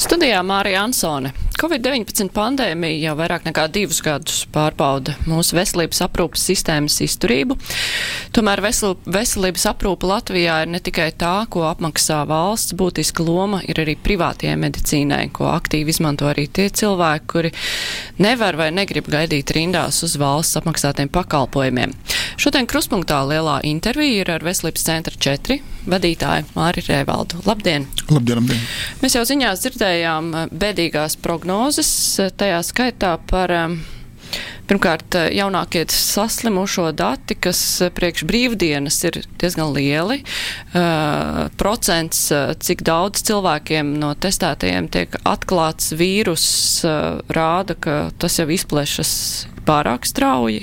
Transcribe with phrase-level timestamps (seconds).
[0.00, 1.34] Studijā Mārija Ansone.
[1.60, 7.58] Covid-19 pandēmija jau vairāk nekā divus gadus pārbauda mūsu veselības aprūpas sistēmas izturību.
[8.32, 13.82] Tomēr vesel, veselības aprūpa Latvijā ir ne tikai tā, ko apmaksā valsts, būtiska loma ir
[13.82, 17.52] arī privātajai medicīnai, ko aktīvi izmanto arī tie cilvēki, kuri
[18.24, 21.92] nevar vai negrib gaidīt rindās uz valsts apmaksātiem pakalpojumiem.
[22.40, 25.60] Šodien kruspunktā lielā intervija ir ar Veselības centra 4
[25.92, 27.42] vadītāju Māri Rēvaldu.
[27.46, 27.88] Labdien!
[28.08, 28.66] Labdien, labdien!
[29.02, 31.90] Mēs jau ziņās dzirdējām bēdīgās prognozes,
[32.40, 33.56] tajā skaitā par
[34.70, 37.58] Pirmkārt, jaunākie saslimušo dati, kas
[37.96, 40.20] priekš brīvdienas ir diezgan lieli.
[40.22, 42.28] Uh, procents,
[42.62, 46.46] cik daudz cilvēkiem no testētajiem tiek atklāts vīrus,
[46.86, 49.12] uh, rāda, ka tas jau izplešas
[49.66, 50.62] pārāk strauji.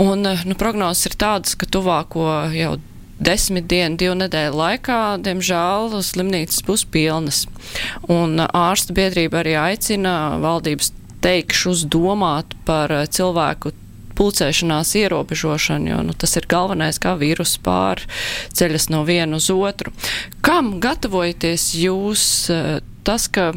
[0.00, 2.76] Un nu, prognozes ir tādas, ka tuvāko jau
[3.20, 7.44] desmit dienu, divu nedēļu laikā, diemžēl, slimnīcas būs pilnas.
[8.10, 10.92] Un ārstu biedrība arī aicina valdības
[11.24, 13.74] teikšus domāt par cilvēku
[14.20, 19.94] pulcēšanās ierobežošanu, jo nu, tas ir galvenais, kā vīrus pārceļas no viena uz otru.
[20.44, 22.24] Kam gatavojaties jūs
[23.06, 23.52] tas, ka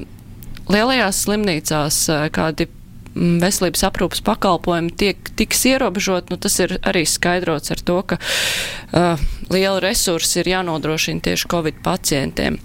[0.71, 1.99] lielajās slimnīcās
[2.35, 2.69] kādi
[3.15, 9.21] veselības aprūpas pakalpojumi tiek, tiks ierobežot, nu, tas ir arī skaidrots ar to, ka uh,
[9.53, 12.59] liela resursi ir jānodrošina tieši Covid pacientiem.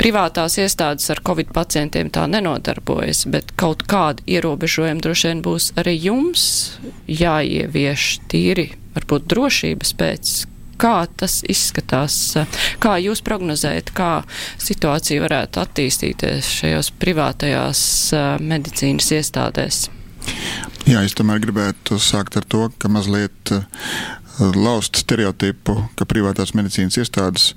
[0.00, 5.96] Privātās iestādes ar Covid pacientiem tā nenodarbojas, bet kaut kādi ierobežojumi droši vien būs arī
[5.98, 6.44] jums
[7.10, 10.34] jāievieš tīri, varbūt drošības pēc,
[10.80, 12.16] kā tas izskatās,
[12.82, 14.12] kā jūs prognozējat, kā
[14.60, 17.82] situācija varētu attīstīties šajos privātajās
[18.40, 19.84] medicīnas iestādēs?
[20.88, 23.54] Jā, es tomēr gribētu sākt ar to, ka mazliet
[24.56, 27.50] laust stereotipu, ka privātās medicīnas iestādes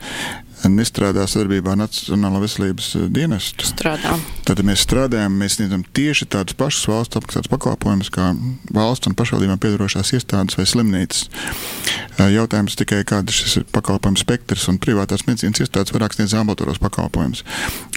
[0.71, 3.67] nestrādā sadarbībā ar Nacionālo veselības eh, dienestu.
[3.67, 4.15] Strādā.
[4.47, 8.31] Tad mēs strādājam, mēs sniedzam tieši tādus pašus valsts apmaksātus pakalpojumus kā
[8.75, 11.25] valsts un pašvaldībām piedarošās iestādes vai slimnīcas.
[11.27, 17.43] Eh, jautājums tikai, kāda šis pakalpojumu spektrs un privātās medicīnas iestādes vairāk sniedz ambulatoros pakalpojumus.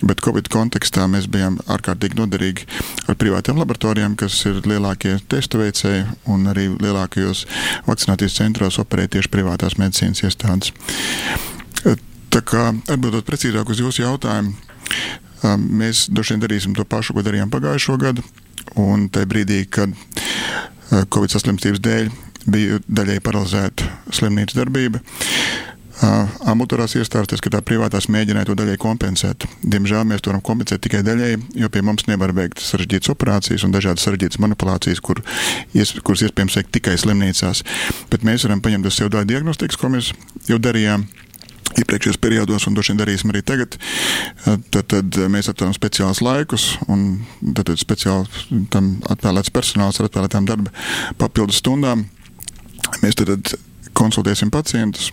[0.02, 2.66] Bet Covid kontekstā mēs bijām ārkārtīgi noderīgi
[3.06, 7.46] ar privātiem laboratorijiem, kas ir lielākie testu veicēji un arī lielākajos
[7.86, 10.72] vakcinācijas centros operē tieši privātās medicīnas iestādes.
[12.34, 14.54] Tā kā atbildot precīzāk uz jūsu jautājumu,
[15.56, 18.24] mēs droši vien darīsim to pašu, ko darījām pagājušo gadu.
[18.80, 19.92] Un tajā brīdī, kad
[21.12, 22.10] Covid saslimstības dēļ
[22.50, 25.00] bija daļai paralizēta slimnīcas darbība,
[26.44, 29.46] ambulatorijās iestādes, ka tā privātās mēģināja to daļai kompensēt.
[29.64, 33.72] Diemžēl mēs to varam kompensēt tikai daļai, jo pie mums nevar veikt sarežģītas operācijas un
[33.74, 35.22] dažādas sarežģītas manipulācijas, kur,
[35.74, 37.64] ies, kuras iespējams veikt tikai slimnīcās.
[38.12, 40.12] Bet mēs varam paņemt uz sevi daļu diagnostikas, ko mēs
[40.50, 41.08] jau darījām
[41.82, 43.76] iepriekšējos periodos, un droši vien darīsim arī tagad.
[44.44, 47.06] Tad, tad mēs atvēlam speciālus laikus, un
[47.42, 50.72] tad, tad speciāli tam atvēlēts personāls ar atvēlētām darba
[51.20, 52.06] papildus stundām.
[53.02, 53.56] Mēs tad, tad
[53.96, 55.10] konsultēsim pacientus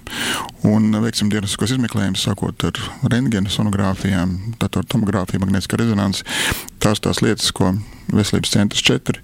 [0.68, 2.80] un veiksim diagnostiskos izmeklējumus, sākot ar
[3.12, 6.28] rentgena sonogrāfijām, datortomogrāfiju, magnētiskā rezonanci.
[6.84, 7.74] Tās tās lietas, ko
[8.12, 9.22] Veselības centrs 4,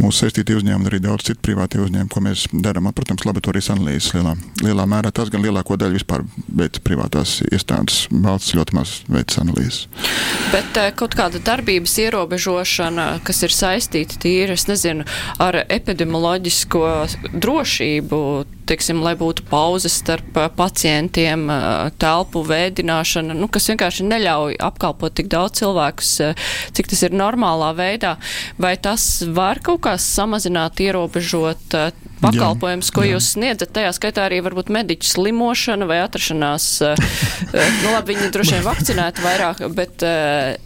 [0.00, 2.88] mūsu saistītie uzņēmumi, arī daudz citu privātie uzņēmumi, ko mēs darām.
[2.96, 4.34] Protams, laboratorijas analīzes lielā,
[4.64, 8.04] lielā mērā tas gan lielāko daļu vispār veids privātās iestādes.
[8.24, 9.84] Valsts ļoti maz veids analīzes.
[10.54, 15.06] Bet eh, kaut kāda darbības ierobežošana, kas ir saistīta tīri, es nezinu,
[15.42, 16.84] ar epidemioloģisko
[17.44, 18.20] drošību,
[18.70, 21.46] teiksim, lai būtu pauzes starp eh, pacientiem,
[22.02, 26.12] telpu vēdināšana, nu, kas vienkārši neļauj apkalpot tik daudz cilvēkus,
[26.74, 28.16] cik tas ir normālā veidā.
[28.58, 31.78] Vai tas var kaut kā samazināt, ierobežot
[32.24, 33.14] pakalpojumus, ko jā.
[33.14, 33.72] jūs sniedzat.
[33.76, 36.68] Tajā skaitā arī varbūt mediķu slimošana vai atrašanās.
[37.82, 40.04] nu, labi, viņi droši vien vakcinēti vairāk, bet,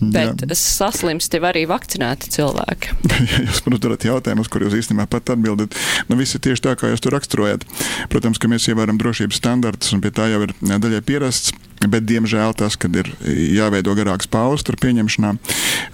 [0.01, 2.97] bet saslimsti arī vakcinēti cilvēki.
[3.47, 5.77] jūs man uzdodat jautājumus, kur jūs īstenībā pat atbildat.
[6.10, 7.66] Nu, viss ir tieši tā, kā jūs tur raksturojat.
[8.13, 11.54] Protams, ka mēs ievēram drošības standartus, un pie tā jau ir daļai pierasts.
[11.78, 15.37] Bet, diemžēl, tas, kad ir jāveido garāks pauzes tur pieņemšanā,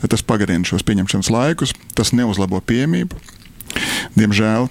[0.09, 3.21] tas pagarina šos pieņemšanas laikus, tas neuzlabo pieejamību
[4.19, 4.69] diemžēl.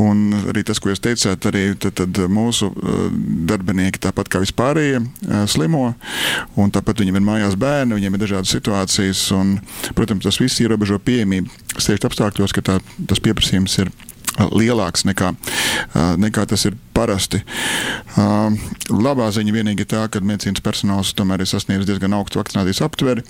[0.00, 0.20] Un
[0.52, 3.08] arī tas, ko jūs teicāt, arī tad, tad mūsu uh,
[3.50, 5.90] darbinieki, tāpat kā vispārējie, uh, slimo,
[6.56, 9.56] tāpat viņiem ir mājās bērni, viņiem ir dažādas situācijas, un,
[9.98, 11.50] protams, tas viss ierobežo pieejamību.
[11.76, 12.78] Sēžat apstākļos, ka tā,
[13.10, 14.06] tas pieprasījums ir uh,
[14.38, 15.32] lielāks nekā,
[16.20, 17.42] nekā tas ir parasti.
[18.90, 23.24] Labā ziņa vienīgi tā, ka medicīnas personāls tomēr ir sasniedzis diezgan augstu vakcinācijas aptveri.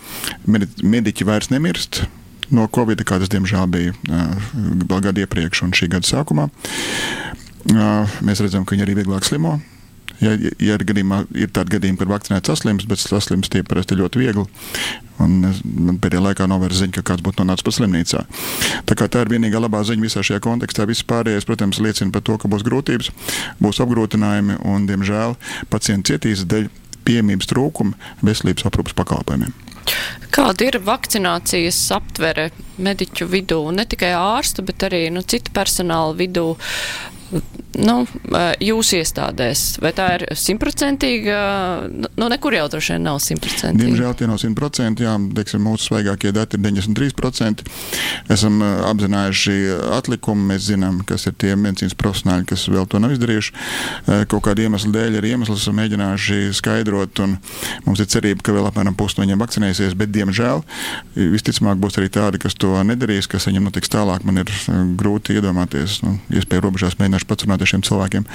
[0.46, 2.04] Mediķi vairs nemirst,
[2.54, 3.96] no Covid, kā tas diemžēl bija
[4.52, 6.48] vēl gadu iepriekš un šī gada sākumā.
[8.24, 9.58] Mēs redzam, ka viņi arī vieglāk slimo.
[10.20, 14.20] Ja, ja ir, gadījumā, ir tādi gadījumi, kad vakcinēts saslims, bet saslims tie parasti ļoti
[14.20, 14.44] viegli.
[15.20, 18.20] Un man pēdējā laikā vairs ziņa, ka kāds būtu nonācis pat slimnīcā.
[18.88, 20.84] Tā, tā ir vienīgā labā ziņa visā šajā kontekstā.
[20.88, 23.10] Viss pārējais, protams, liecina par to, ka būs grūtības,
[23.64, 25.36] būs apgrūtinājumi un, diemžēl,
[25.72, 26.68] pacienti cietīs dēļ
[27.08, 29.56] pieejamības trūkuma veselības aprūpas pakalpojumiem.
[30.30, 32.50] Kāda ir vakcinācijas aptvere
[32.80, 36.52] mediķu vidū, ne tikai ārstu, bet arī nu, citu personāla vidū?
[37.30, 37.96] Nu,
[38.60, 39.64] jūsu iestādēs?
[39.82, 41.38] Vai tā ir simtprocentīga?
[41.90, 43.86] Nu, nekur jau droši vien nav simtprocentīgi.
[43.86, 45.06] Diemžēl tie nav simtprocentīgi.
[45.06, 47.64] Jā, teiksim, mūsu svaigākie dati ir 93%.
[48.32, 49.56] Esam apzinājuši
[49.98, 50.48] atlikumu.
[50.50, 53.54] Mēs zinām, kas ir tie medicīnas profesionāļi, kas vēl to nav izdarījuši.
[54.30, 57.22] Kaut kāda iemesla dēļ ir iemesls, esam mēģinājuši skaidrot.
[57.86, 60.64] Mums ir cerība, ka vēl apmēram pusi no viņiem vakcinēsies, bet, diemžēl,
[61.14, 64.24] visticamāk būs arī tādi, kas to nedarīs, kas viņam notiks tālāk.
[64.26, 64.50] Man ir
[65.00, 68.26] grūti iedomāties, nu, iespēja robežās mēģināšu pats runāt ar šiem cilvēkiem,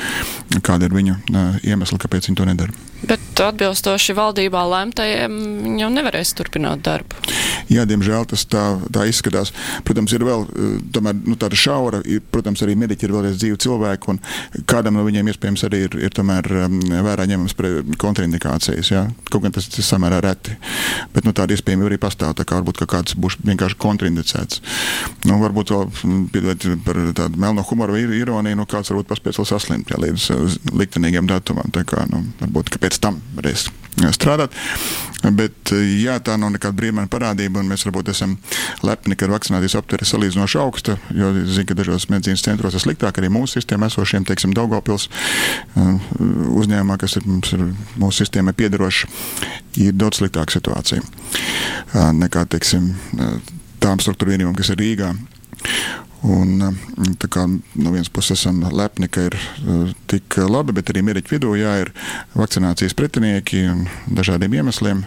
[0.66, 1.18] kāda ir viņu
[1.64, 2.86] iemesli, kāpēc viņi to nedara.
[3.06, 5.34] Bet atbilstoši valdībā lēmtajiem,
[5.66, 7.20] viņi jau nevarēs turpināt darbu.
[7.70, 9.52] Jā, diemžēl tas tā, tā izskatās.
[9.86, 10.46] Protams, ir vēl
[10.96, 14.22] tomēr, nu, tāda šaura, ir, protams, arī mediķi ir vēlreiz dzīvi cilvēki, un
[14.70, 16.50] kādam no viņiem iespējams arī ir, ir tomēr
[17.06, 17.58] vērā ņemams
[18.02, 18.92] kontraindikācijas.
[18.94, 19.04] Jā.
[19.30, 20.56] Kaut gan tas ir samērā reti.
[21.14, 24.62] Bet nu, tāda iespējama arī pastāv, tā kā varbūt ka kāds būs vienkārši kontraindicēts.
[25.28, 25.90] Nu, varbūt vēl
[26.34, 31.30] piedodiet par tādu melno humoru ironiju, nu, kāds varbūt paspēs vēl saslimt jā, līdz liktenīgiem
[31.32, 31.72] datumam.
[31.74, 33.70] Tā kā, nu, varbūt, pēc tam varēs
[34.16, 34.54] strādāt.
[35.36, 38.36] Bet jā, tā nav nekāda brīvmaņa parādība, un mēs varbūt esam
[38.86, 43.18] lepni, ka vakcinācijas aptvere ir salīdzinoši augsta, jo zinu, ka dažos medicīnas centros ir sliktāk
[43.22, 45.08] arī mūsu sistēmā esošiem, teiksim, Daugavpils
[45.76, 47.66] uzņēmumā, kas ir, ir
[48.02, 49.10] mūsu sistēmai piedaroši,
[49.88, 51.02] ir daudz sliktāka situācija
[52.20, 52.92] nekā, teiksim,
[53.82, 55.14] tām struktūra vienībām, kas ir Rīgā.
[56.26, 56.64] Un,
[57.30, 61.54] kā, no vienas puses esam lepni, ka ir uh, tik labi, bet arī mediķu vidū
[61.60, 61.92] jā, ir
[62.34, 65.06] vakcinācijas pretinieki un dažādiem iemesliem.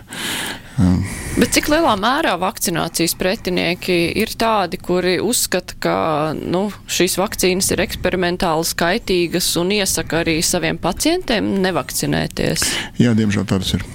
[1.38, 5.96] Bet cik lielā mērā vakcinācijas pretinieki ir tādi, kuri uzskata, ka
[6.38, 12.66] nu, šīs vakcīnas ir eksperimentāli skaitīgas un iesaka arī saviem pacientiem nevakcinēties?
[13.02, 13.86] Jā, diemžēl tādas ir.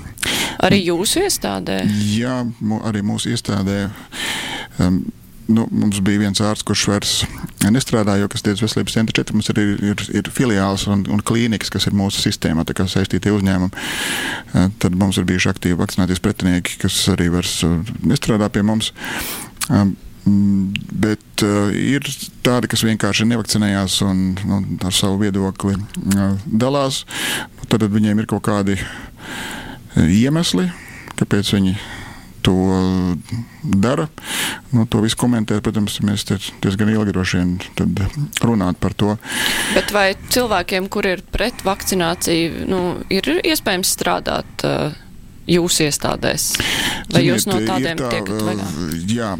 [0.63, 1.81] Arī jūsu iestādē?
[2.11, 2.41] Jā,
[2.83, 3.85] arī mūsu iestādē.
[4.83, 5.05] Um,
[5.47, 7.13] nu, mums bija viens ārsts, kurš vairs
[7.73, 9.59] nestrādā, jo kas tiecas veselības centra četri, mums ir,
[9.91, 14.71] ir, ir filiāls un, un klīnikas, kas ir mūsu sistēmā, tā kā saistītie uzņēmumi.
[14.83, 17.59] Tad mums ir bijuši aktīvi vakcinēties pretinieki, kas arī vairs
[18.03, 18.93] nestrādā pie mums.
[20.23, 22.05] Bet uh, ir
[22.45, 27.01] tādi, kas vienkārši nevakcinējās un nu, ar savu viedokli uh, dalās.
[27.67, 28.77] Tad viņiem ir kaut kādi
[29.99, 30.69] iemesli,
[31.19, 31.75] kāpēc viņi
[32.45, 32.55] to
[33.63, 34.07] dara.
[34.73, 36.25] Nu, to visu komentēt, protams, mēs
[36.63, 37.55] diezgan ilgi droši vien
[38.43, 39.15] runāt par to.
[39.75, 44.67] Bet vai cilvēkiem, kur ir pret vakcināciju, nu, ir iespējams strādāt?
[44.67, 45.01] Uh,
[45.49, 46.45] jūsu iestādēs?
[47.11, 48.67] Vai Ziniet, jūs no tādiem tā, tiekat vaļā?
[49.11, 49.31] Jā,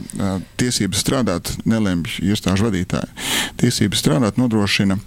[0.60, 3.10] tiesības strādāt nelemj iestāžu vadītāji.
[3.62, 5.00] Tiesības strādāt nodrošina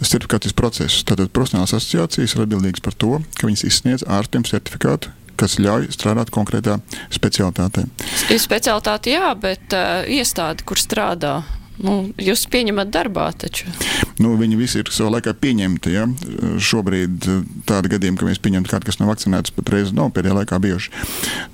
[0.00, 1.04] certifikācijas procesu.
[1.08, 6.32] Tātad profesionālās asociācijas ir atbildīgas par to, ka viņas izsniedz ārstiem certifikātu kas ļauj strādāt
[6.34, 6.78] konkrētā
[7.14, 7.86] specialitātē.
[8.38, 11.38] Specialitāte, jā, bet uh, iestāde, kur strādā.
[11.78, 13.68] Nu, jūs pieņemat darbā taču.
[14.18, 15.92] Nu, viņi visi ir savā laikā pieņemti.
[15.94, 16.06] Ja?
[16.58, 17.28] Šobrīd
[17.68, 20.90] tādi gadījumi, ka mēs pieņemam kādu, kas nav vakcinēts, patreiz nav pēdējā laikā bijuši.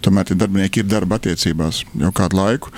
[0.05, 2.73] Tomēr tie darbinieki ir darba attiecībās jau kādu laiku.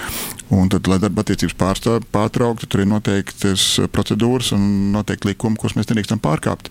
[0.55, 5.75] Un tad, lai darba attiecības pārstāv, pārtrauktu, tur ir noteiktas procedūras un noteikti likumi, kurus
[5.75, 6.71] mēs nedrīkstam pārkāpt.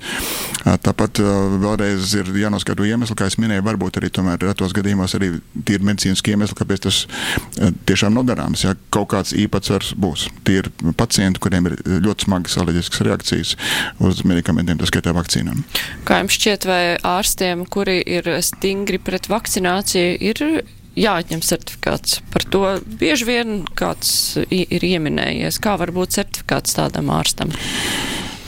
[0.64, 1.20] Tāpat
[1.60, 5.34] vēlreiz ir jānoskaidro iemesli, kā es minēju, varbūt arī tomēr retos gadījumos arī
[5.68, 7.02] tīri medicīniski iemesli, kāpēc tas
[7.90, 8.64] tiešām nav darāms.
[8.64, 10.30] Ja kaut kāds īpatsvars būs.
[10.48, 13.56] Tie ir pacienti, kuriem ir ļoti smagas alerģiskas reakcijas
[14.04, 15.64] uz medikamentiem, tas skaitā vakcīnām.
[16.08, 16.82] Kā jums šķiet, vai
[17.16, 22.20] ārstiem, kuri ir stingri pret vakcināciju, ir jāatņem certifikāts.
[22.34, 22.64] Par to
[23.00, 25.60] bieži vien kāds ir ieminējies.
[25.64, 27.52] Kā var būt certifikāts tādam ārstam?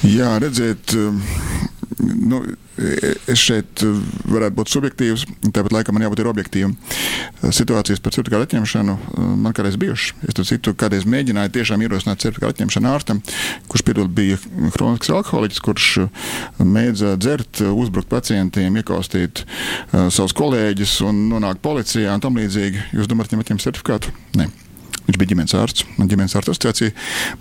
[0.06, 0.94] Jā, redziet,
[2.04, 2.42] nu,
[2.78, 3.82] es šeit
[4.30, 6.76] varētu būt subjektīvs, tāpat laikā man jābūt objektīvam.
[7.42, 8.98] Situācijas par certifikātu atņemšanu
[9.42, 10.14] man kādreiz bijušas.
[10.28, 13.24] Es to citu kādreiz mēģināju tiešām ierosināt certifikātu atņemšanu ārstam,
[13.72, 14.38] kurš piedod bija
[14.76, 15.90] hronisks alkoholiķis, kurš
[16.62, 22.90] mēdza dzert, uzbrukt pacientiem, iekaustīt uh, savus kolēģus un nonākt policijā un tam līdzīgi.
[22.98, 24.16] Jūs domājat, viņam atņemt certifikātu?
[24.38, 24.52] Nē.
[25.08, 25.86] Viņš bija ģimenes ārsts.
[25.96, 26.92] Man ģimenes ārsta asociācija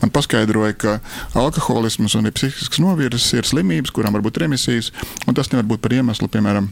[0.03, 0.97] man paskaidroja, ka
[1.39, 4.93] alkoholisms un psihisks novirzes ir slimības, kurām var būt remisijas,
[5.27, 6.71] un tas nevar būt par iemeslu, piemēram,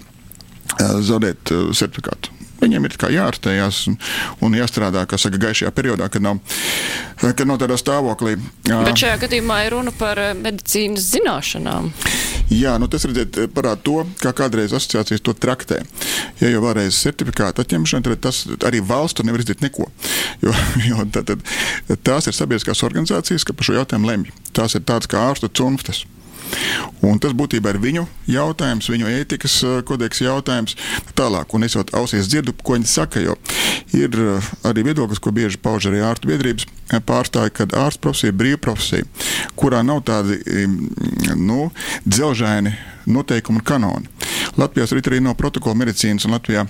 [0.79, 2.33] zaudēt certifikātu.
[2.63, 3.97] Viņiem ir jāārstējās un,
[4.47, 6.39] un jāstrādā, kā saka, gaišajā periodā, kad nav,
[7.21, 8.39] kad nav tādā stāvoklī.
[8.65, 11.91] Bet šajā gadījumā ir runa par medicīnas zināšanām.
[12.53, 15.81] Jā, nu tas redziet, parāda to, kā kādreiz asociācijas to traktē.
[16.43, 19.89] Ja jau vēlreiz certifikāta atņemšana, tad tas arī valsts tur nevar izdarīt neko.
[20.45, 20.53] Jo,
[20.91, 21.47] jo tad, tad,
[22.05, 24.35] tās ir sabiedriskās organizācijas, kas par šo jautājumu lemj.
[24.57, 26.05] Tās ir tādas kā ārstu cunftas.
[27.05, 29.57] Un tas būtībā ir viņu jautājums, viņu ētikas
[29.89, 30.77] kodeksa jautājums.
[31.19, 33.37] Tālāk, un es jau ausies dzirdu, ko viņi saka, jo
[33.95, 34.17] ir
[34.67, 36.69] arī viedoklis, ko bieži pauž arī ārstu biedrības
[37.07, 39.09] pārstāvji, ka ārsta profesija ir brīva profesija,
[39.59, 40.41] kurā nav tādi
[41.37, 41.69] nu,
[42.09, 42.75] dzelžaini
[43.07, 44.09] noteikumi un kanoni.
[44.61, 46.67] Latvijā arī nav protokola medicīnas un Latvijā.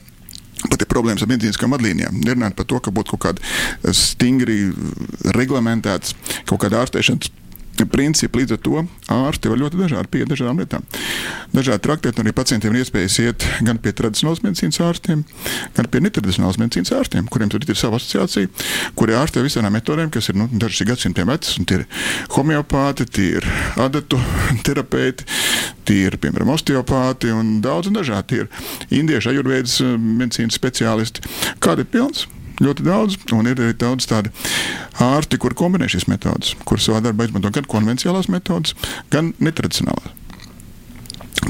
[0.65, 2.23] Pat ir problēmas ar medicīniskām vadlīnijām.
[2.25, 4.73] Nerunājot par to, ka būtu kaut kāda stingri
[5.37, 6.15] reglamentēta
[6.49, 7.29] kaut kāda ārstēšanas
[7.91, 10.85] principi līdz ar to ārsti var ļoti dažādi pieeja dažādām lietām.
[11.55, 15.25] Dažādi traktēti arī pacientiem ir iespējas iet gan pie tradicionālas medicīnas ārstiem,
[15.77, 18.51] gan pie netradicionālas medicīnas ārstiem, kuriem tur ir sava asociācija,
[18.99, 21.87] kuri ārstē visām metodēm, kas ir nu, dažas gadsimtiem vecas, un tie ir
[22.37, 23.49] homeopāti, tie ir
[23.81, 24.21] adatu
[24.67, 25.27] terapeiti,
[25.89, 28.29] tie ir, piemēram, osteopāti un daudz un dažādi.
[28.31, 31.25] Tie ir indiešu ajurvēdas eh, medicīnas speciālisti.
[31.63, 32.27] Kāda ir pilns?
[32.63, 34.33] Ļoti daudz, un ir arī daudz tādu
[35.03, 38.77] ārsti, kur kombinē šīs metodas, kuras savā darbā izmanto gan konvencionālās metodas,
[39.11, 40.13] gan netradicionālās.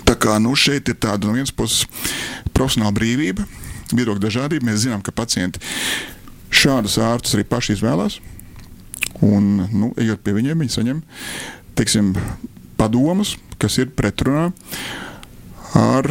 [0.09, 1.85] Tā kā nu, šeit ir tāda no vienas puses
[2.57, 3.45] profesionāla brīvība,
[3.93, 4.67] viedokļa dažādība.
[4.71, 5.61] Mēs zinām, ka pacienti
[6.55, 8.19] šādus ārstus arī paši izvēlās.
[9.23, 11.03] Un, nu, ejot pie viņiem, viņi saņem
[11.79, 12.13] teiksim,
[12.79, 14.49] padomus, kas ir pretrunā
[15.79, 16.09] ar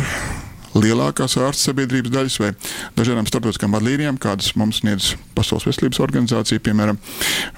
[0.78, 2.52] lielākās ārstu sabiedrības daļas vai
[2.98, 7.00] dažādām starptautiskām vadlīnijām, kādas mums sniedz Pasaules veselības organizācija, piemēram,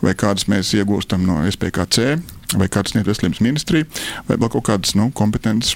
[0.03, 2.15] vai kādas mēs iegūstam no SPKC,
[2.59, 3.89] vai kādas sniedz veselības ministrija,
[4.29, 5.75] vai vēl kaut kādas nu, kompetences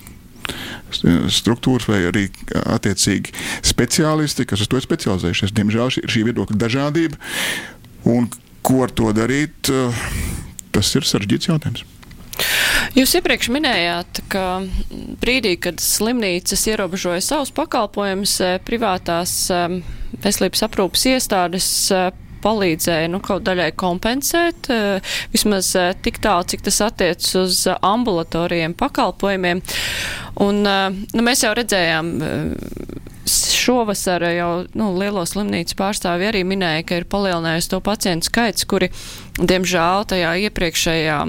[1.29, 2.25] struktūras vai arī
[2.74, 3.36] attiecīgi
[3.69, 5.53] speciālisti, kas uz to ir specializējušies.
[5.53, 7.19] Diemžēl šī, šī viedokļa dažādība
[8.10, 8.31] un
[8.65, 9.69] ko ar to darīt,
[10.74, 11.86] tas ir sarežģīts jautājums.
[12.98, 14.46] Jūs iepriekš minējāt, ka
[15.22, 19.77] brīdī, kad slimnīcas ierobežoja savus pakalpojumus, eh, privātās eh,
[20.24, 24.69] veselības aprūpas iestādes eh, palīdzēja nu, kaut daļai kompensēt,
[25.34, 29.60] vismaz tik tālu, cik tas attiec uz ambulatorijiem pakalpojumiem.
[30.46, 32.13] Un, nu, mēs jau redzējām
[33.27, 38.88] šovasar jau nu, lielo slimnīcu pārstāvi arī minēja, ka ir palielinājies to pacientu skaits, kuri,
[39.36, 41.19] diemžēl, tajā iepriekšējā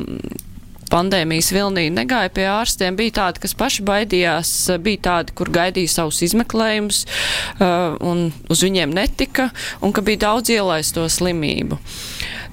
[0.91, 2.99] pandēmijas vilnī negāja pie ārstiem.
[2.99, 7.05] Bija tādi, kas paši baidījās, bija tādi, kur gaidīja savus izmeklējumus
[8.11, 9.51] un uz viņiem netika,
[9.85, 11.81] un ka bija daudz ielaisto slimību.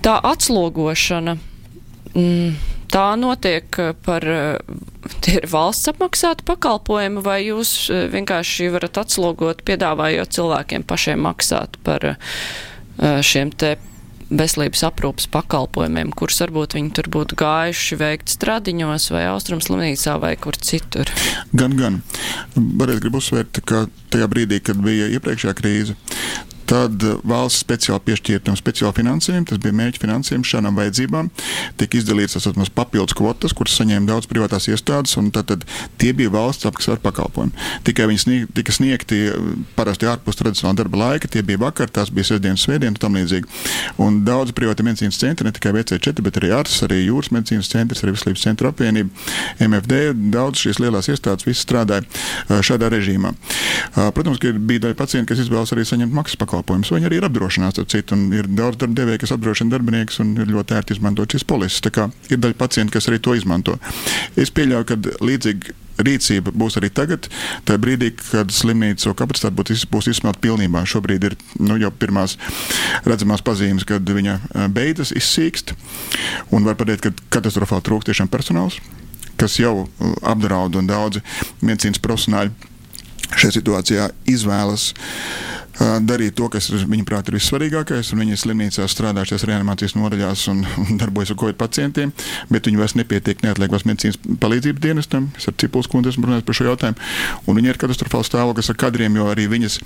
[0.06, 1.38] Tā atslogošana.
[2.18, 2.56] Mm,
[2.92, 4.26] tā notiek par,
[5.26, 7.74] tie ir valsts apmaksāti pakalpojumi, vai jūs
[8.14, 12.14] vienkārši varat atslogot, piedāvājot cilvēkiem pašiem maksāt par
[12.98, 13.76] šiem te
[14.30, 20.58] veselības aprūpas pakalpojumiem, kurus varbūt viņi tur būtu gājuši veikt stradiņos vai austrumslimnīcā vai kur
[20.60, 21.12] citur?
[21.56, 22.02] Gan, gan.
[22.56, 25.98] Varētu gribu uzsvērt, ka tajā brīdī, kad bija iepriekšējā krīze,
[26.68, 31.30] Tad valsts speciāli piešķīra tam speciālu finansējumu, tas bija mērķa finansējums šādām vajadzībām.
[31.80, 35.64] Tika izdalīts tas papildus kvotas, kuras saņēma daudz privātās iestādes, un tad, tad
[36.02, 37.56] tie bija valsts apmaksāti pakalpojumi.
[37.88, 39.22] Tikai viņi snieg, tika sniegti
[39.78, 43.64] parasti ārpus tradicionāla darba laika, tie bija vakar, tās bija sestdienas, svētdienas un tam līdzīgi.
[44.04, 48.04] Un daudz privāti medicīnas centri, ne tikai VC4, bet arī ARS, arī jūras medicīnas centrs,
[48.04, 49.26] arī Veselības centra apvienība,
[49.64, 50.04] MFD,
[50.36, 52.04] daudz šīs lielās iestādes visi strādāja
[52.60, 53.32] šādā režīmā.
[53.96, 56.92] Protams, ka bija daļa pacienti, kas izvēlas arī saņemt maksas pakalpojumus pakalpojumus.
[56.98, 60.78] Viņi arī ir apdrošināti ar citu, ir daudz darbdevēju, kas apdrošina darbiniekus, un ir ļoti
[60.78, 61.82] ērti izmantot šīs polises.
[61.86, 63.78] Tā kā ir daļa pacientu, kas arī to izmanto.
[64.36, 67.28] Es pieļauju, ka līdzīgi rīcība būs arī tagad,
[67.66, 70.84] tajā brīdī, kad slimnīcu kapacitāte būs, būs izsmelta pilnībā.
[70.86, 72.38] Šobrīd ir nu, jau pirmās
[73.08, 75.74] redzamās pazīmes, kad viņa beidzas izsīkst,
[76.54, 78.78] un var pateikt, ka katastrofāli trūkst tiešām personāls,
[79.42, 79.88] kas jau
[80.22, 81.24] apdraud un daudzi
[81.66, 82.54] medicīnas profesionāļi
[83.36, 84.92] šajā situācijā izvēlas
[85.78, 88.14] darīt to, kas viņuprāt ir vissvarīgākais.
[88.18, 92.14] Viņi slimnīcā strādā šajās reanimācijas nodaļās un, un darbojas ar covid pacientiem,
[92.54, 95.30] bet viņi vairs nepietiek neatliekās medicīnas palīdzības dienestam.
[95.38, 97.10] Es ar Cipuls kundzi esmu runājis par šo jautājumu.
[97.46, 99.80] Un viņi ir katastrofāls stāvoklis ar kadriem, jo arī viņas,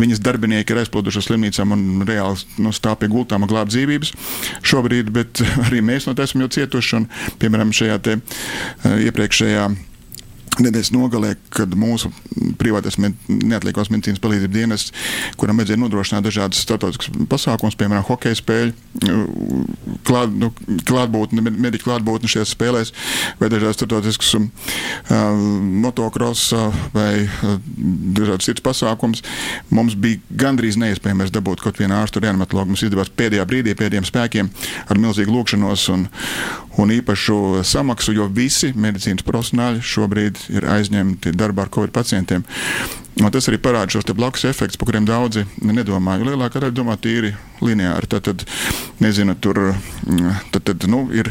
[0.00, 4.14] viņas darbinieki ir aizplūduši slimnīcām un reāli nu, stāv pie gultām un glāb dzīvības
[4.64, 7.00] šobrīd, bet arī mēs no tā esam jau cietuši.
[7.00, 7.10] Un,
[7.42, 8.20] piemēram, šajā te,
[9.08, 9.68] iepriekšējā
[10.62, 12.10] nedēļas nogalē, kad mūsu
[12.60, 14.94] privātais med, neatliekos medicīnas palīdzības dienests,
[15.40, 18.74] kuram vajadzēja nodrošināt dažādas starptautiskas pasākumus, piemēram, hokeja spēļu,
[20.06, 20.50] klāt, nu,
[20.88, 22.92] klātbūtni, mediķu klātbūtni šajās spēlēs,
[23.40, 24.46] vai dažādas starptautiskas uh,
[25.84, 27.56] motocrossa vai uh,
[28.16, 29.24] dažādas citas pasākums.
[29.74, 32.74] Mums bija gandrīz neiespējams dabūt kaut vienu ārstu reanimatologu.
[32.74, 34.50] Mums izdevās pēdējā brīdī, pēdējiem spēkiem
[34.90, 36.06] ar milzīgu lūkšanos un,
[36.80, 42.44] un īpašu samaksu, jo visi medicīnas profesionāļi šobrīd ir aizņemti darbā ar covid pacientiem.
[43.22, 46.16] Un tas arī parāda šos blakus efektus, par kuriem daudzi nedomā.
[46.18, 47.30] Jo lielākā daļa domā tīri
[47.62, 48.10] lineāri.
[48.10, 48.42] Tad, tad
[49.04, 49.60] nezinu, tur
[50.50, 51.30] tad, tad, nu, ir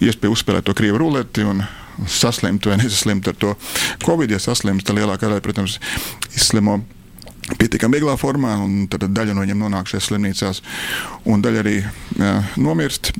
[0.00, 1.62] iespēja uzspēlēt to krievu ruleti un
[2.10, 3.54] saslimt vai nesaslimt ar to
[4.02, 4.34] covid.
[4.34, 5.78] Ja saslimt, tad lielākā daļa, protams,
[6.34, 6.80] izslimo
[7.60, 10.62] pietiekami vieglā formā, un tad daļa no viņiem nonāk šajās slimnīcās,
[11.30, 13.12] un daļa arī jā, nomirst.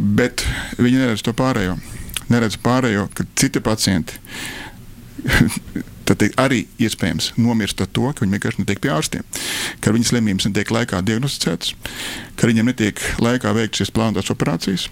[0.00, 0.44] Bet
[0.80, 1.76] viņi neredz to pārējo.
[2.32, 4.20] Neredz pārējo, ka citi pacienti
[6.08, 9.24] tad arī iespējams nomirst ar to, ka viņi vienkārši netiek pie ārstiem,
[9.80, 11.74] ka viņas slimības netiek laikā diagnosticētas,
[12.36, 14.88] ka viņiem netiek laikā veikts šīs plānotās operācijas,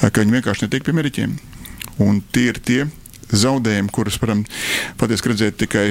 [0.00, 1.34] ka viņi vienkārši netiek pie mediķiem.
[2.02, 2.80] Un tie ir tie
[3.34, 4.42] zaudējumi, kurus varam
[5.00, 5.86] patiesībā redzēt tikai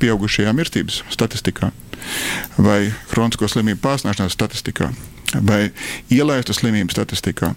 [0.00, 1.72] pieaugušajā mirstības statistikā
[2.58, 4.90] vai kronisko slimību pārsnāšanās statistikā?
[5.44, 5.68] Vai
[6.08, 7.50] ielaistu slimību statistikā,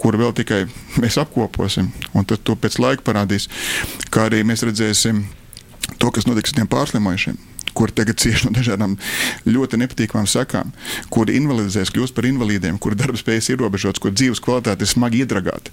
[0.00, 0.62] kur vēl tikai
[1.02, 3.50] mēs apkoposim, un tad to pēc laika parādīs,
[4.08, 5.26] kā arī mēs redzēsim
[6.00, 8.96] to, kas notiks ar tiem pārslimojušiem kuri tagad cieš no dažādām
[9.48, 10.72] ļoti nepatīkamām sakām,
[11.12, 15.72] kuri invalidizēs, kļūst par invalīdiem, kuru darbspējas ir ierobežotas, kur dzīves kvalitāte ir smagi iedragāta.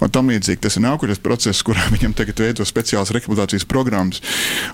[0.00, 4.22] Un tam līdzīgi tas ir nākošais process, kurā viņam tagad veido speciālas rehabilitācijas programmas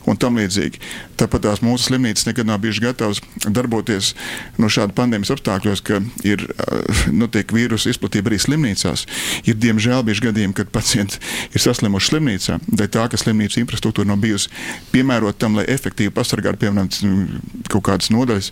[0.06, 0.80] un tam līdzīgi.
[1.20, 4.12] Tāpat tās mūsu slimnīcas nekad nav bijušas gatavas darboties
[4.60, 6.46] no šāda pandēmijas apstākļos, ka ir
[7.22, 9.06] notiek vīrusu izplatība arī slimnīcās.
[9.48, 11.20] Ir diemžēl bijuši gadījumi, kad pacienti
[11.52, 14.50] ir saslimuši slimnīcā, dēļ tā, ka slimnīcas infrastruktūra nav bijusi
[14.92, 16.88] piemērota tam, lai efektīvi pasargātu piemēram,
[17.72, 18.50] kaut kādas nodaļas,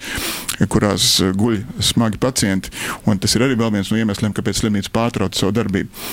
[0.72, 2.74] kurās eh, guļ smagi pacienti.
[3.20, 6.06] Tas ir arī viens no iemesliem, kāpēc slimnīca pārtrauca savu darbību.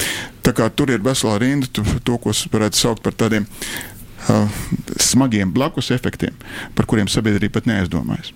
[0.46, 3.48] Tā kā tur ir vesela rinda, to, ko varētu saukt par tādiem
[4.30, 4.60] uh,
[5.01, 6.36] smagiem blakus efektiem,
[6.75, 8.34] par kuriem sabiedrība pat neaizdomājas.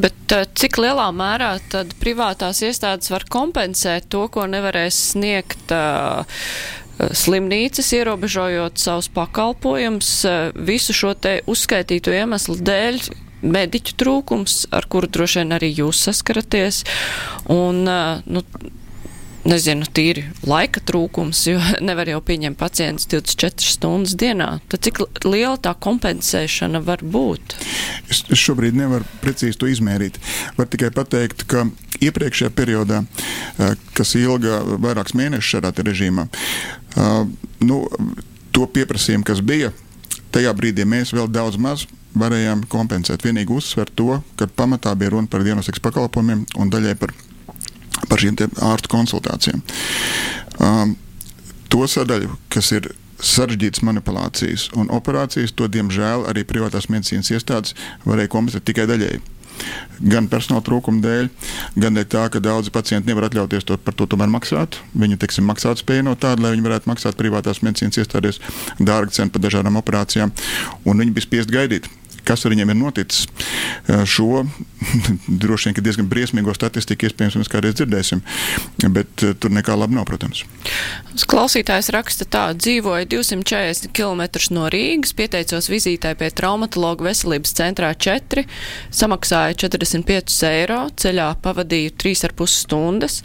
[0.00, 6.24] Bet uh, cik lielā mērā tad privātās iestādes var kompensēt to, ko nevarēs sniegt uh,
[7.00, 13.02] slimnīcas, ierobežojot savus pakalpojumus eh, visu šo te uzskaitīto iemeslu dēļ.
[13.42, 16.84] Mediķu trūkums, ar kuru droši vien arī jūs saskaraties,
[17.50, 18.44] un, eh, nu,
[19.48, 24.52] nezinu, tīri laika trūkums, jo nevar jau pieņemt pacientus 24 stundas dienā.
[24.70, 27.56] Tad cik liela tā kompensēšana var būt?
[28.08, 30.20] Es, es šobrīd nevaru precīzi to izmērīt.
[30.58, 31.66] Var tikai pateikt, ka
[32.08, 33.02] iepriekšējā periodā,
[33.58, 36.28] eh, kas ilga vairākus mēnešus šādā režīmā,
[36.96, 37.24] Uh,
[37.64, 37.86] nu,
[38.52, 39.70] to pieprasījumu, kas bija,
[40.32, 41.86] tajā brīdī mēs vēl daudz maz
[42.18, 43.24] varējām kompensēt.
[43.24, 47.14] Vienīgi uzsvērt to, ka pamatā bija runa par diagnostikas pakalpojumiem un daļai par,
[48.10, 48.36] par šīm
[48.68, 49.64] ārstu konsultācijām.
[50.60, 50.96] Um,
[51.72, 52.90] to sadaļu, kas ir
[53.22, 59.22] sarežģītas manipulācijas un operācijas, to diemžēl arī privātās medicīnas iestādes varēja kompensēt tikai daļēji
[60.02, 61.30] gan personāla trūkuma dēļ,
[61.82, 64.80] gan dēļ tā, ka daudzi pacienti nevar atļauties to, par to maksāt.
[64.98, 68.42] Viņu teiksim, maksāt spēja no tāda, lai viņi varētu maksāt privātās medicīnas iestādēs
[68.80, 70.34] dārgu cenu par dažādām operācijām,
[70.84, 71.90] un viņi bija spiest gaidīt
[72.26, 73.26] kas ar viņiem ir noticis.
[74.08, 74.44] Šo
[75.42, 78.22] droši vien diezgan briesmīgo statistiku iespējams mēs kādreiz dzirdēsim,
[78.94, 80.44] bet tur nekā laba nav, protams.
[81.28, 88.46] Klausītājs raksta tā, dzīvoja 240 km no Rīgas, pieteicos vizītē pie traumatologa veselības centrā 4,
[88.94, 93.22] samaksāja 45 eiro, ceļā pavadīju 3,5 stundas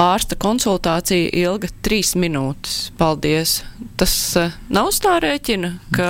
[0.00, 2.90] ārsta konsultācija ilga trīs minūtes.
[3.00, 3.62] Paldies!
[3.96, 6.08] Tas uh, nav tā rēķina, ka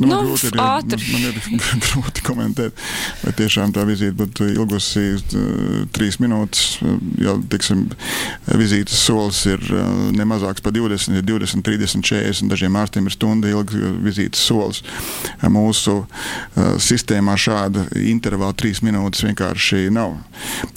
[0.00, 1.00] nu, nu, grūti ir, ātri.
[1.12, 2.84] Man, man ir grūti komentēt,
[3.20, 6.78] vai tiešām tā vizīte būtu ilgusi uh, trīs minūtes.
[7.20, 7.86] Ja, tiksim,
[8.56, 9.84] vizītes solis ir uh,
[10.16, 14.80] nemazāks par 20, 20, 30, 40, dažiem ārstiem ir stunda ilgs vizītes solis.
[15.44, 20.16] Mūsu uh, sistēmā šāda intervāla trīs minūtes vienkārši nav.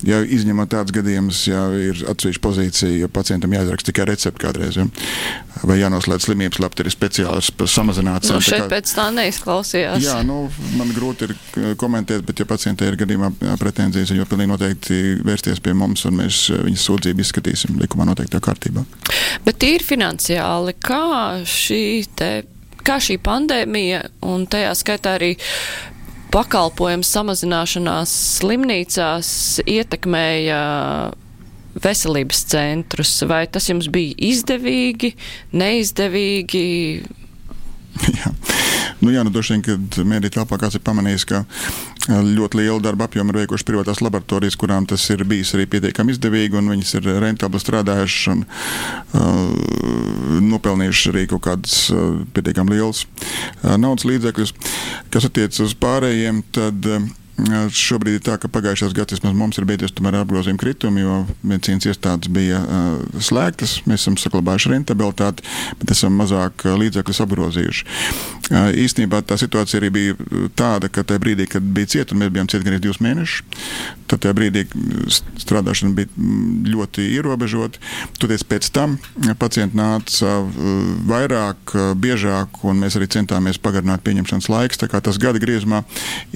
[0.04, 4.78] Ja izņemot tāds gadījums, ja ir atsevišķi atsevišķa pozīcija, jo pacientam jāizraksta tikai recepte kādreiz.
[4.78, 4.86] Ja?
[5.63, 8.32] Vai jānoslēdz slimības lapta, ir speciāls samazināts.
[8.32, 10.04] Nu, šeit tā kā, pēc tā neizklausījās.
[10.04, 14.52] Jā, nu, man grūti ir eh, komentēt, bet ja pacientē ir gadījumā pretenzijas, jo pilnīgi
[14.52, 18.86] noteikti vērsties pie mums un mēs eh, viņas sūdzību izskatīsim likumā noteiktā kārtībā.
[19.46, 21.84] Bet tīri finansiāli, kā šī
[22.17, 22.34] te
[22.84, 25.38] kā šī pandēmija un tajā skaitā arī
[26.34, 29.30] pakalpojumu samazināšanās slimnīcās
[29.69, 30.63] ietekmēja
[31.82, 33.16] veselības centrus.
[33.30, 35.14] Vai tas jums bija izdevīgi,
[35.56, 36.66] neizdevīgi?
[38.20, 38.34] Jā.
[39.04, 41.42] Nu, jā, nu, droši vien, kad mēdī telpā kāds ir pamanījis, ka
[42.08, 46.56] ļoti lielu darbu apjomu ir veikuši privātās laboratorijas, kurām tas ir bijis arī pietiekami izdevīgi,
[46.60, 53.76] un viņas ir rentabli strādājušas un uh, nopelnījušas arī kaut kādas uh, pietiekami lielas uh,
[53.76, 54.56] naudas līdzekļus.
[55.12, 59.65] Kas attiecas uz pārējiem, tad uh, Šobrīd ir tā, ka pagājušās gads vismaz mums ir
[59.65, 63.80] beidzies apgrozījuma kritumi, jo medicīnas iestādes bija uh, slēgtas.
[63.89, 65.41] Mēs esam saglabājuši rentabilitāti,
[65.80, 67.88] bet esam mazāk līdzekļus apgrozījuši.
[68.54, 70.17] Uh, īstenībā tā situācija arī bija
[70.54, 73.58] tāda, ka tajā brīdī, kad bija cieta, mēs bijām cieti gandrīz divus mēnešus,
[74.12, 74.67] tad tajā brīdī
[75.41, 76.30] strādāšana bija
[76.69, 77.82] ļoti ierobežota.
[78.22, 79.00] Toties pēc tam
[79.41, 80.36] pacienti nāca
[81.10, 84.84] vairāk, biežāk, un mēs arī centāmies pagarināt pieņemšanas laiks.
[84.84, 85.82] Tas gada griezumā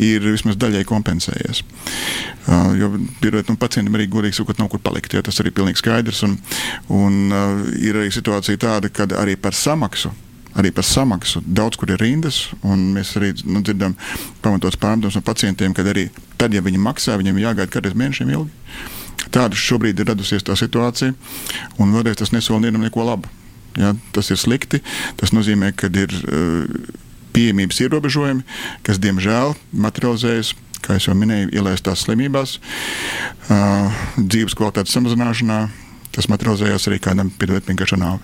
[0.01, 1.63] ir vismaz daļai kompensējies.
[2.47, 2.91] Uh, jo
[3.27, 5.17] ir, nu, pacientam arī godīgi sakot, nav kur palikt.
[5.17, 6.23] Ja, tas arī ir pilnīgi skaidrs.
[6.27, 6.37] Un,
[6.93, 10.13] un uh, ir arī situācija tāda, ka arī par samaksu
[10.57, 11.41] arī par samaksu.
[11.45, 13.93] Daudz kur ir rindas, un mēs arī nu, dzirdam
[14.41, 16.07] pamatots pārdomas no pacientiem, ka arī
[16.41, 18.49] tad, ja viņi maksā, viņiem jāgaida kādreiz mēnešiem ilgi.
[19.33, 21.13] Tāda šobrīd ir radusies tā situācija,
[21.77, 23.29] un vēlreiz tas nesola nevienam neko labu.
[23.77, 24.81] Ja, tas ir slikti.
[25.19, 26.65] Tas nozīmē, ka ir uh,
[27.35, 28.45] pieejamības ierobežojumi,
[28.87, 29.53] kas diemžēl
[29.85, 32.57] materializējas kā jau minēju, ielaistās slimībās,
[33.49, 35.59] uh, dzīves kvalitātes samazināšanā.
[36.17, 38.23] Tas materializējās arī kādam piedodiet vienkārši nāvi.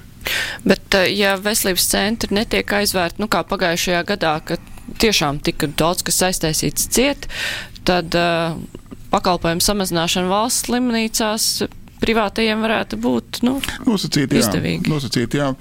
[0.66, 4.64] Bet, ja veselības centri netiek aizvērti, nu kā pagājušajā gadā, kad
[5.04, 7.28] tiešām tika daudz kas aiztaisīts ciet,
[7.86, 8.56] tad uh,
[9.14, 11.50] pakalpojumu samazināšana valsts slimnīcās
[12.04, 14.88] privātajiem varētu būt nu, izdevīgi.
[14.88, 15.52] Jā, nosacīti, jā.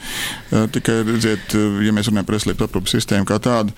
[0.74, 1.54] Tikai, redziet,
[1.86, 3.76] ja mēs runājam par veselības aprūpas sistēmu kā tādu,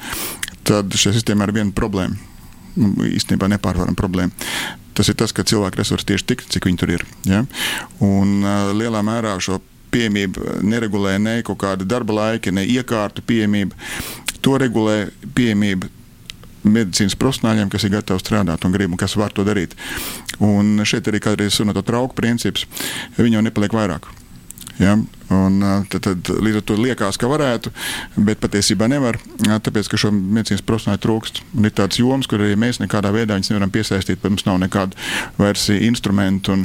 [0.64, 2.33] tad šajā sistēmā ir viena problēma
[2.78, 4.48] nu, īstenībā nepārvarama problēma.
[4.94, 7.04] Tas ir tas, ka cilvēku resursi tieši tik, cik viņi tur ir.
[7.26, 7.42] Ja?
[8.04, 9.58] Un uh, lielā mērā šo
[9.94, 13.78] pieejamību neregulē ne kaut kāda darba laika, ne iekārtu pieejamība.
[14.44, 15.90] To regulē pieejamība
[16.64, 19.76] medicīnas profesionāļiem, kas ir gatavi strādāt un grib un kas var to darīt.
[20.42, 22.64] Un šeit arī kādreiz runāt par trauku principu,
[23.18, 24.08] viņi jau nepaliek vairāk.
[24.78, 24.98] Ja?
[25.32, 25.56] Un,
[25.88, 27.70] tad, tad, līdz ar to liekas, ka varētu,
[28.26, 31.40] bet patiesībā nevar, tāpēc ka šo medicīnas profesionāļu trūkst.
[31.56, 34.98] Un ir tādas jomas, kur arī mēs nekādā veidā nevaram piesaistīt, bet mums nav nekādu
[35.38, 36.58] vairs instrumentu.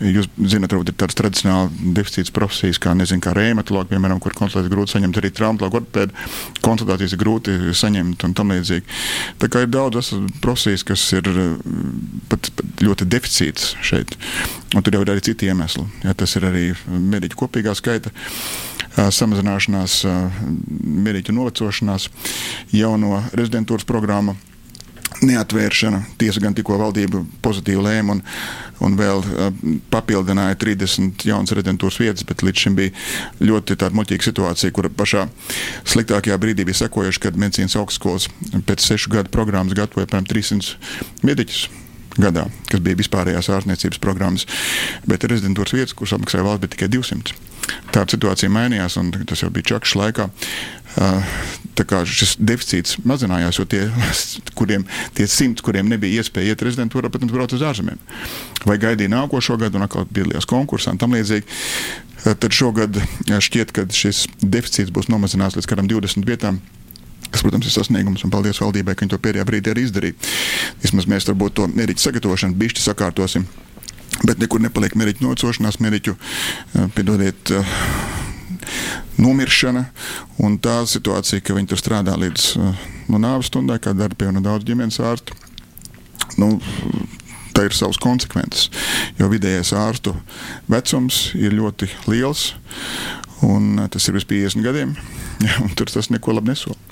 [0.00, 4.72] Jūs zināt, varbūt ir tādas tradicionāli deficīts profesijas, kā, nezinu, kā rēmatologi, piemēram, kur konsultācijas
[4.72, 8.98] grūti saņemt, arī traumatologu ortopēdu konsultācijas ir grūti saņemt un tam līdzīgi.
[9.42, 11.28] Tā kā ir daudz profesijas, kas ir
[12.30, 14.16] pat, pat ļoti deficīts šeit.
[14.76, 15.84] Un tur jau ir arī citi iemesli.
[16.04, 18.12] Ja, tas ir arī mediķu kopīgā skaita
[19.14, 20.02] samazināšanās,
[21.06, 22.08] mērķa novecošanās,
[22.74, 24.36] jauno rezidentūras programmu
[25.24, 26.02] neatvēršana.
[26.20, 28.20] Tiesa gan tikko valdība pozitīvi lēma un,
[28.84, 29.24] un vēl
[29.90, 32.94] papildināja 30 jaunas rezidentūras vietas, bet līdz šim bija
[33.42, 35.26] ļoti muļķīga situācija, kur pašā
[35.88, 38.28] sliktākajā brīdī bija sekojuši, kad medicīnas augstskolas
[38.68, 41.68] pēc sešu gadu programmas gatavoja apmēram 300 mediķus
[42.22, 44.46] gadā, kas bija vispārējās ārstniecības programmas,
[45.08, 47.38] bet rezidentūras vietas, kuras apmaksāja valsts, bija tikai 200.
[47.92, 50.28] Tāda situācija mainījās, un tas jau bija Čakšs laikā.
[51.78, 53.84] Tā kā šis deficīts mazinājās, jo tie,
[54.58, 58.00] kuriem, tie simts, kuriem nebija iespēja iet rezidentūrā, pat brauc uz ārzemēm,
[58.66, 61.46] vai gaidīja nākošo gadu un atkal piedalījās konkursā un tam līdzīgi.
[62.24, 66.58] Tad šogad šķiet, ka šis deficīts būs nomazināts līdz kādam 20 vietām
[67.30, 70.16] kas, protams, ir sasniegums, un paldies valdībai, ka viņi to pēdējā brīdī arī izdarīja.
[70.82, 73.48] Vismaz mēs varbūt to mērķu sagatavošanu bišķi sakārtosim.
[74.24, 77.74] Bet nekur nepaliek mērķu nocošanās, mērķu, eh, piedodiet, eh,
[79.18, 79.84] nomiršana.
[80.38, 84.42] Un tā situācija, ka viņi tur strādā līdz eh, nu, nāves stundai, kā dara piemēram
[84.42, 85.36] daudz ģimenes ārstu.
[86.38, 86.58] Nu,
[87.54, 88.70] tā ir savas konsekvences.
[89.18, 90.14] Jo vidējais ārstu
[90.70, 92.52] vecums ir ļoti liels,
[93.42, 94.96] un tas ir uz 50 gadiem.
[95.38, 96.87] Ja, tur tas neko labi nesola.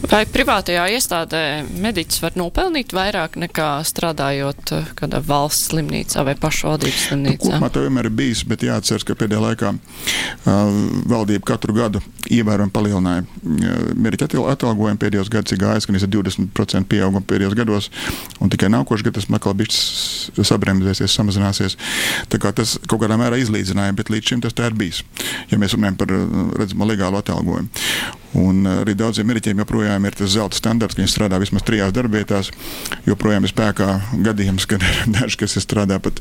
[0.00, 1.40] Vai privātajā iestādē
[1.76, 7.36] mediķis var nopelnīt vairāk nekā strādājot eh, kādā valsts slimnīcā vai pašvaldības slimnīcā?
[7.36, 10.78] Nu, kopumā tā vienmēr ir bijis, bet jāatceras, ka pēdējā laikā uh,
[11.10, 12.00] valdība katru gadu
[12.32, 15.00] ievērojami palielināja uh, mediķa atalgojumu.
[15.04, 17.90] Pēdējos gados ir gājis, ka ir 20% pieauguma pēdējos gados,
[18.40, 21.76] un tikai nākošais gads tas makal bišķis sabremzēsies, samazināsies.
[22.32, 25.04] Tā kā tas kaut kādā mērā izlīdzināja, bet līdz šim tas tā ir bijis,
[25.52, 26.16] ja mēs runājam par
[26.56, 27.68] redzamo legālu atalgojumu.
[28.38, 32.50] Un arī daudziem mediķiem joprojām ir tas zelta standarts, ka viņi strādā vismaz trijās darbvietās.
[33.08, 33.88] Joprojām ir spēkā
[34.26, 36.20] gadījums, kad ir daži, kas ir strādā pat,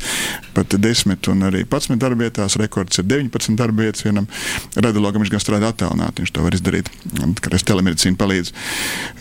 [0.56, 2.58] pat 10 un arī 11 darbvietās.
[2.62, 4.26] Rekords ir 19 darbvietas vienam
[4.74, 6.24] radiologam, viņš gan strādā attālināti.
[6.24, 6.90] Viņš to var izdarīt,
[7.44, 8.58] kad es telemedicīnu palīdzu.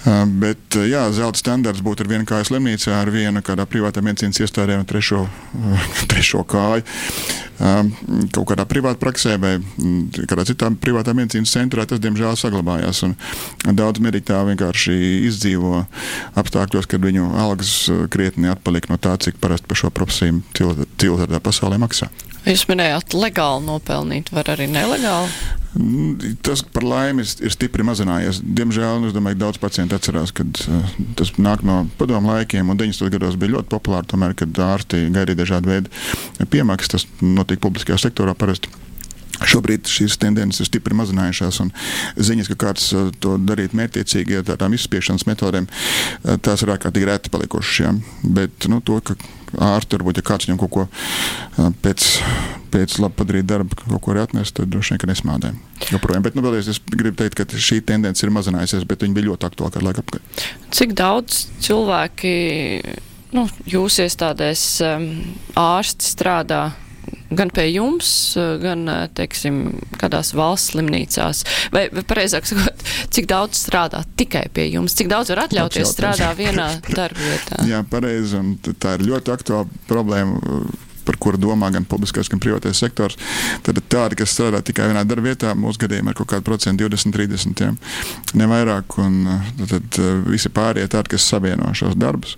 [0.09, 4.41] Uh, bet, jā, zelta standarts būtu ar vienu kāju slimnīcā, ar vienu kādā privātā medicīnas
[4.47, 5.27] iestādē un trešo,
[6.15, 6.89] trešo kāju.
[7.59, 9.57] Kaut kādā privātā praksē vai
[10.31, 13.75] kādā citā privātā medicīnas centrā tas, diemžēl, saglabājas saglabājās.
[13.75, 14.97] Daudz mediķi tā vienkārši
[15.29, 15.85] izdzīvo
[16.39, 21.79] apstākļos, kad viņu algas krietni atpaliek no tā, cik parasti par šo profesiju cilvēku pasaulē
[21.79, 22.09] maksā.
[22.47, 25.29] Jūs minējāt, legāli nopelnīt, var arī nelegāli.
[25.77, 28.41] Mm, tas par laimi ir, stipri mazinājies.
[28.41, 32.73] Diemžēl es domāju, ka daudz pacientu atcerās, ka uh, tas nāk no padomu laikiem.
[32.73, 33.13] 90.
[33.13, 36.95] gados bija ļoti populāri, tomēr, kad ārsti gaidīja dažādu veidu piemaksas.
[36.95, 38.73] Tas notika publiskajā sektorā parasti.
[39.49, 41.73] Šobrīd šīs tendences ir stipri mazinājušās, un
[42.17, 47.09] ziņas, ka kāds uh, to darīt mērķiecīgi ar tādām izspiešanas metodēm, uh, tās ir ārkārtīgi
[47.09, 47.81] reti palikušas.
[47.83, 47.95] Ja.
[48.39, 49.17] Bet nu, to, ka
[49.73, 52.07] ārsti varbūt, ja kāds viņam kaut ko uh, pēc,
[52.75, 55.53] pēc labi padarīt darba, kaut ko arī atnest, tad droši vien, ka nesmādē.
[55.89, 56.25] Joprojām.
[56.27, 59.49] Bet, nu, vēlreiz es gribu teikt, ka šī tendence ir mazinājusies, bet viņa bija ļoti
[59.49, 60.43] aktuāla kādu laiku apkārt.
[60.75, 62.35] Cik daudz cilvēki
[63.37, 65.09] nu, jūs iestādēs um,
[65.59, 66.63] ārsti strādā?
[67.31, 68.11] Gan pie jums,
[68.63, 68.85] gan,
[69.19, 69.61] teiksim,
[70.01, 71.45] kādās valsts slimnīcās?
[71.75, 74.97] Vai, vai pareizāk sakot, cik daudz strādā tikai pie jums?
[74.99, 76.69] Cik daudz var atļauties strādāt vienā
[76.99, 77.65] darbvietā?
[77.69, 80.61] Jā, pareizi, un tā ir ļoti aktuāla problēma
[81.09, 83.19] par kuru domā gan publiskais, gan privātais sektors.
[83.67, 87.15] Tad tādi, kas strādā tikai vienā darba vietā, mūsu gadījumā ir kaut kāda procenta 20,
[87.17, 87.73] 30, ja,
[88.39, 88.99] ne vairāk.
[89.03, 89.19] Un
[89.59, 92.37] tad, tad visi pārējie tādi, kas savieno šos darbus.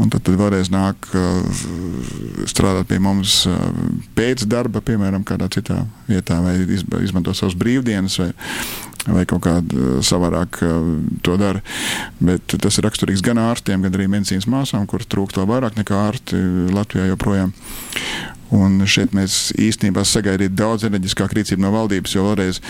[0.00, 1.10] Un tad, tad vēlreiz nāk
[2.50, 3.42] strādāt pie mums
[4.16, 6.56] pēc darba, piemēram, kādā citā vietā, vai
[7.04, 8.30] izmanto savas brīvdienas, vai,
[9.06, 10.60] vai kaut kādā savādāk
[11.26, 11.62] to dara.
[12.22, 15.98] Bet tas ir raksturīgs gan ārstiem, gan arī medicīnas māsām, kuras trūkst vēl vairāk nekā
[16.10, 16.38] ārsti
[16.74, 17.54] Latvijā joprojām.
[18.52, 22.60] Un šeit mēs īstenībā sagaidītu daudz enerģiskāku rīcību no valdības, jo vēlreiz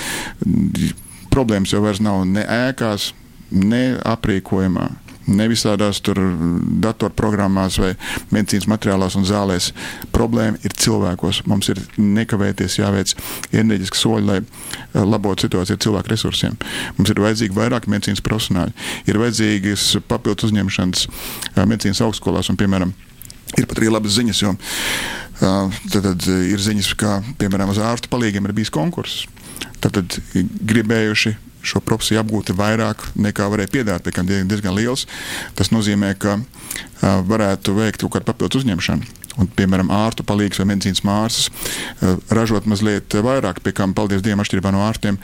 [1.32, 3.10] problēmas jau vairs nav ne ēkās,
[3.50, 4.86] ne aprīkojumā,
[5.26, 7.92] ne visādās datorprogrammās vai
[8.34, 9.70] medicīnas materiālās un zālēs.
[10.14, 11.44] Problēma ir cilvēkos.
[11.50, 13.14] Mums ir nekavēties jāveic
[13.52, 16.58] enerģiski soļi, lai eh, labotu situāciju ar cilvēku resursiem.
[16.98, 18.76] Mums ir vajadzīgi vairāk medicīnas profesionāļi,
[19.10, 22.94] ir vajadzīgas papildus uzņemšanas eh, medicīnas augstskolās un, piemēram,
[23.60, 28.08] Ir pat arī labas ziņas, jo uh, tad, tad ir ziņas, ka, piemēram, uz ārstu
[28.12, 29.26] palīgiem ir bijis konkurss.
[29.82, 30.16] Tad, tad
[30.70, 35.06] gribējuši šo profesiju apgūti vairāk nekā varēja piedāvāt, pie kā diezgan liels.
[35.58, 36.44] Tas nozīmē, ka uh,
[37.28, 39.18] varētu veikt kaut kādu papildus uzņemšanu.
[39.40, 44.44] Un, piemēram, ārstu palīgs vai medicīnas māsas uh, ražot mazliet vairāk, pie kam, paldies Dievam,
[44.44, 45.16] atšķirībā no ārstiem,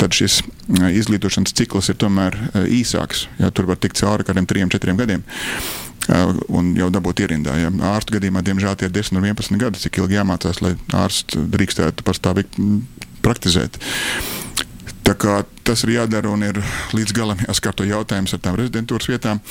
[0.00, 3.26] tad šis uh, izglītošanas cikls ir tomēr uh, īsāks.
[3.42, 5.26] Jā, tur var tikt cauri kādiem trim, četriem gadiem.
[5.26, 7.54] Uh, un jau dabūt ierindā.
[7.60, 7.70] Ja.
[7.92, 12.06] Ārstu gadījumā, diemžēl, tie ir 10 un 11 gadi, cik ilgi jāmācās, lai ārsts drīkstētu
[12.06, 12.70] pastāvīgi
[13.22, 13.78] praktizēt.
[15.02, 16.58] Tā kā tas ir jādara un ir
[16.94, 19.42] līdz galam jāskārto jautājums ar tām rezidentūras vietām,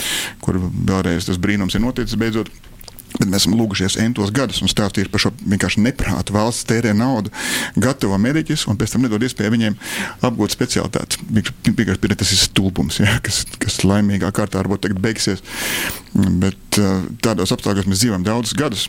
[0.44, 2.52] kur vēlreiz tas brīnums ir noticis beidzot.
[3.12, 6.32] Bet mēs esam lūgušies entos gadus un stāstījuši par šo vienkārši neprātu.
[6.32, 7.34] Valsts tērē naudu,
[7.76, 9.76] gatavo mediķus un pēc tam nedod iespēju viņiem
[10.30, 11.20] apgūt specialitāti.
[11.28, 15.44] Vienkārši tas ir stulbums, ja, kas, kas laimīgā kārtā varbūt beigsies.
[16.16, 16.80] Bet
[17.24, 18.88] tādos apstākļos mēs dzīvojam daudzus gadus.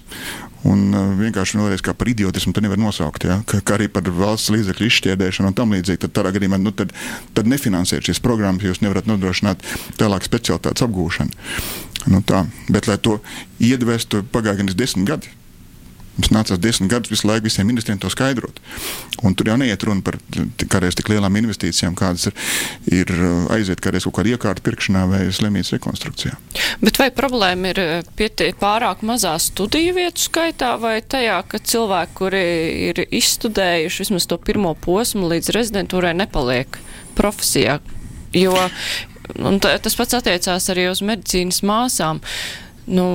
[0.69, 3.27] Un uh, vienkārši vēlreiz kā par idiotismu nevar nosaukt.
[3.27, 3.41] Ja?
[3.49, 6.05] Kā, kā arī par valsts līdzekļu izšķērdēšanu un tam līdzīgi.
[6.05, 6.95] Tad tādā gadījumā nu, tad,
[7.35, 9.65] tad nefinansēt šīs programmas, jūs nevarat nodrošināt
[9.99, 11.35] tālāk specialitātes apgūšanu.
[12.13, 12.45] Nu, tā.
[12.71, 13.19] Bet, lai to
[13.63, 15.35] iedvestu, pagāja gan desmit gadi.
[16.13, 18.59] Mums nācās desmit gadus visu laiku visiem ministriem to skaidrot.
[19.25, 20.19] Un tur jau neiet runa par
[20.61, 22.35] kādreiz tik lielām investīcijām, kādas ir,
[22.93, 26.37] ir uh, aiziet kādreiz kaut kādā iekārtu pirkšanā vai slimnīcas rekonstrukcijā.
[26.85, 32.17] Bet vai problēma ir uh, pietie, pārāk mazā studiju vietu skaitā vai tajā, ka cilvēki,
[32.21, 32.45] kuri
[32.91, 36.77] ir izstudējuši vismaz to pirmo posmu līdz rezidentūrai, nepaliek
[37.17, 37.81] profesijā?
[38.37, 38.53] Jo
[39.83, 42.21] tas pats attiecās arī uz medicīnas māsām.
[42.91, 43.07] Nu,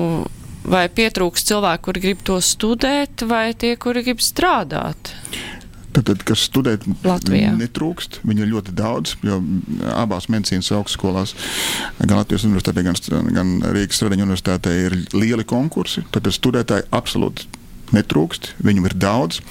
[0.70, 5.14] vai pietrūks cilvēku, kuri grib to studēt, vai tie, kuri grib strādāt?
[5.98, 9.16] Tad, kas studē Latvijā netrūkst, viņi ir ļoti daudz.
[9.26, 9.40] Jo
[9.98, 11.34] abās medicīnas augstskolās,
[12.04, 13.00] gan Latvijas universitātē, gan,
[13.34, 16.06] gan Rīgas Stradiņa universitātē, ir lieli konkursi.
[16.14, 17.50] Tad studētāji absolūti
[17.96, 19.42] netrūkst, viņu ir daudz.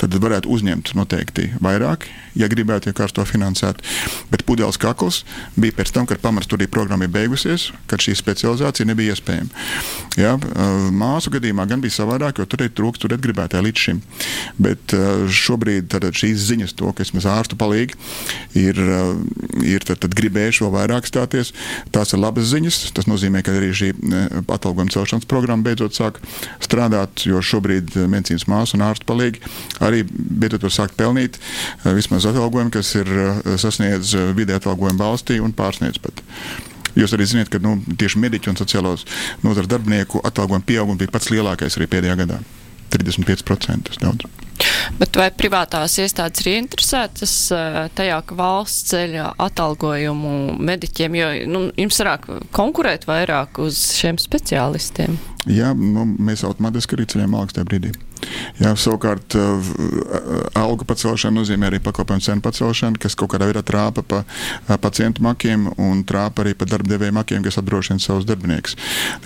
[0.00, 2.06] Tad varētu uzņemt noteikti vairāk,
[2.38, 3.84] ja gribētu, ja kāds to finansētu.
[4.32, 5.22] Bet pudeles kakls
[5.56, 9.50] bija pēc tam, kad pamatstudiju programma ir beigusies, kad šī specializācija nebija iespējama.
[10.20, 10.34] Ja,
[10.94, 14.02] māsu gadījumā gan bija savādāk, jo tur ir trūkst, tur ir gribētāji līdz šim.
[14.62, 14.94] Bet
[15.34, 17.98] šobrīd šīs ziņas, to, ka mēs ārstu palīgi
[18.58, 18.78] ir,
[19.64, 21.52] ir tad, tad gribējuši vēl vairāk stāties,
[21.94, 22.80] tās ir labas ziņas.
[22.94, 23.90] Tas nozīmē, ka arī šī
[24.44, 26.20] atalgojuma celšanas programma beidzot sāk
[26.62, 29.42] strādāt, jo šobrīd medicīnas māsu un ārstu palīgi
[29.84, 31.38] arī beidzot var sākt pelnīt
[31.84, 36.22] vismaz uz atalgojumu, kas ir eh, sasniedz eh, vidē atalgojumu valstī un pārsniedz pat.
[36.94, 39.02] Jūs arī zināt, ka nu, tieši mediķu un sociālos
[39.42, 42.38] nozares darbinieku atalgojuma pieaugums bija pats lielākais arī pēdējā gadā-
[42.94, 43.88] 35%.
[43.90, 44.30] Tas daudz.
[45.00, 47.34] Bet vai privātās iestādes ir interesētas
[47.98, 55.18] tajā, ka valsts ceļ atalgojumu mediķiem, jo nu, jums varāk konkurēt vairāk uz šiem speciālistiem?
[55.50, 57.92] Jā, nu, mēs automātiski arī ceļām algas tajā brīdī.
[58.56, 59.66] Jā, savukārt, uh,
[60.56, 65.24] algu pacelšana nozīmē arī pakalpojumu cenu pacelšanu, kas kaut kādā veidā trāpa pa uh, pacientu
[65.26, 68.78] makiem un trāpa arī pa darbdevēju makiem, kas apdrošina savus darbiniekus.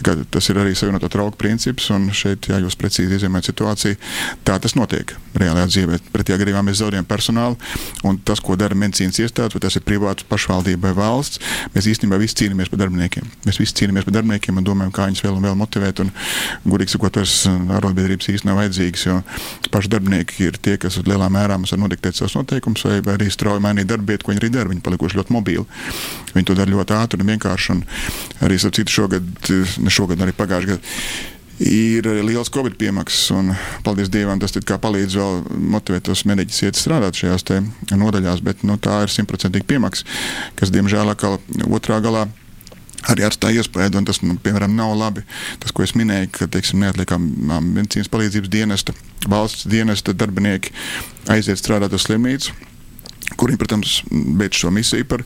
[0.03, 4.01] Tas ir arī savienoto trauku princips, un šeit, jā, jūs precīzi iezīmējat situāciju,
[4.49, 6.01] tā tas notiek reālajā dzīvē.
[6.15, 7.59] Pretējā gadījumā mēs zaudējam personālu,
[8.09, 11.43] un tas, ko dara medicīnas iestādes, vai tas ir privāts pašvaldība vai valsts,
[11.77, 13.29] mēs īstenībā visi cīnāmies par darbiniekiem.
[13.47, 16.03] Mēs visi cīnāmies par darbiniekiem un domājam, kā viņus vēl un vēl motivēt.
[16.03, 19.17] Un un, gudīgi sakot, vairs uh, arotbiedrības īstenībā nav vajadzīgas, jo
[19.75, 23.31] paši darbinieki ir tie, kas lielā mērā mums var nodiktēt savus noteikumus, vai, vai arī
[23.33, 24.73] strauji mainīt darbu vietu, ko viņi arī dara.
[24.73, 25.67] Viņi palikuši ļoti mobili.
[26.35, 27.75] Viņi to dara ļoti ātri un vienkārši.
[27.77, 27.83] Un
[28.47, 29.51] arī, starp citu, šogad,
[29.85, 33.53] ne šogad, arī pagājušajā gadā ir liels covid piemaksas, un
[33.85, 35.41] paldies Dievam, tas palīdz vēl
[35.75, 37.47] motivēt tos mediķus iet strādāt šajās
[37.91, 40.07] nodaļās, bet nu, tā ir simtprocentīgi piemaksa,
[40.59, 42.29] kas, diemžēl, atkal otrā galā
[43.11, 45.25] arī atstāja iespēju, un tas, nu, piemēram, nav labi.
[45.63, 48.95] Tas, ko es minēju, ka, teiksim, neatliekama medicīnas palīdzības dienesta,
[49.31, 50.75] valsts dienesta darbinieki
[51.33, 52.57] aiziet strādāt uz slimnīcu.
[53.39, 55.23] Kuri, protams, beidz šo misiju par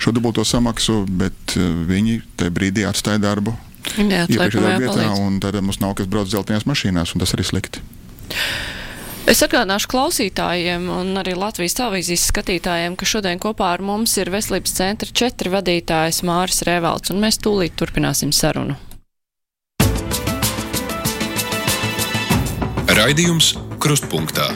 [0.00, 3.52] šo dubulto samaksu, bet viņi tajā brīdī atstāja darbu
[3.92, 7.82] iepriekšējā vietā, un tad mums nav kas brauc dzeltenajās mašīnās, un tas arī slikti.
[9.22, 14.74] Es atgādināšu klausītājiem un arī Latvijas televīzijas skatītājiem, ka šodien kopā ar mums ir Veselības
[14.74, 18.74] centra četri vadītājs Māris Rēvalds, un mēs tūlīt turpināsim sarunu.
[22.92, 24.50] Raidījums Krustpunktā.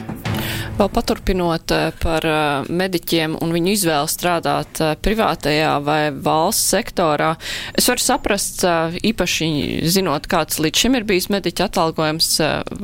[0.76, 7.30] Vēl paturpinot eh, par eh, mediķiem un viņu izvēli strādāt eh, privātajā vai valsts sektorā,
[7.72, 8.66] es varu saprast,
[9.00, 9.48] īpaši
[9.88, 12.30] zinot, kāds līdz šim ir bijis mediķa atalgojums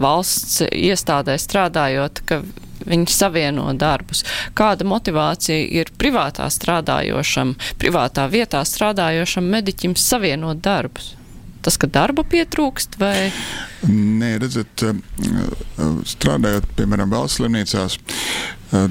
[0.00, 2.40] valsts iestādē strādājot, ka
[2.88, 4.24] viņi savieno darbus.
[4.57, 11.12] Kāda motivācija ir privātā strādājošam, privātā vietā strādājošam mediķim savienot darbus?
[11.62, 12.98] Tas, ka darba pietrūkst?
[13.01, 13.31] Vai?
[13.88, 14.94] Nē, redziet, eh,
[16.12, 17.98] strādājot piemēram valsts slimnīcās.
[18.72, 18.87] Eh,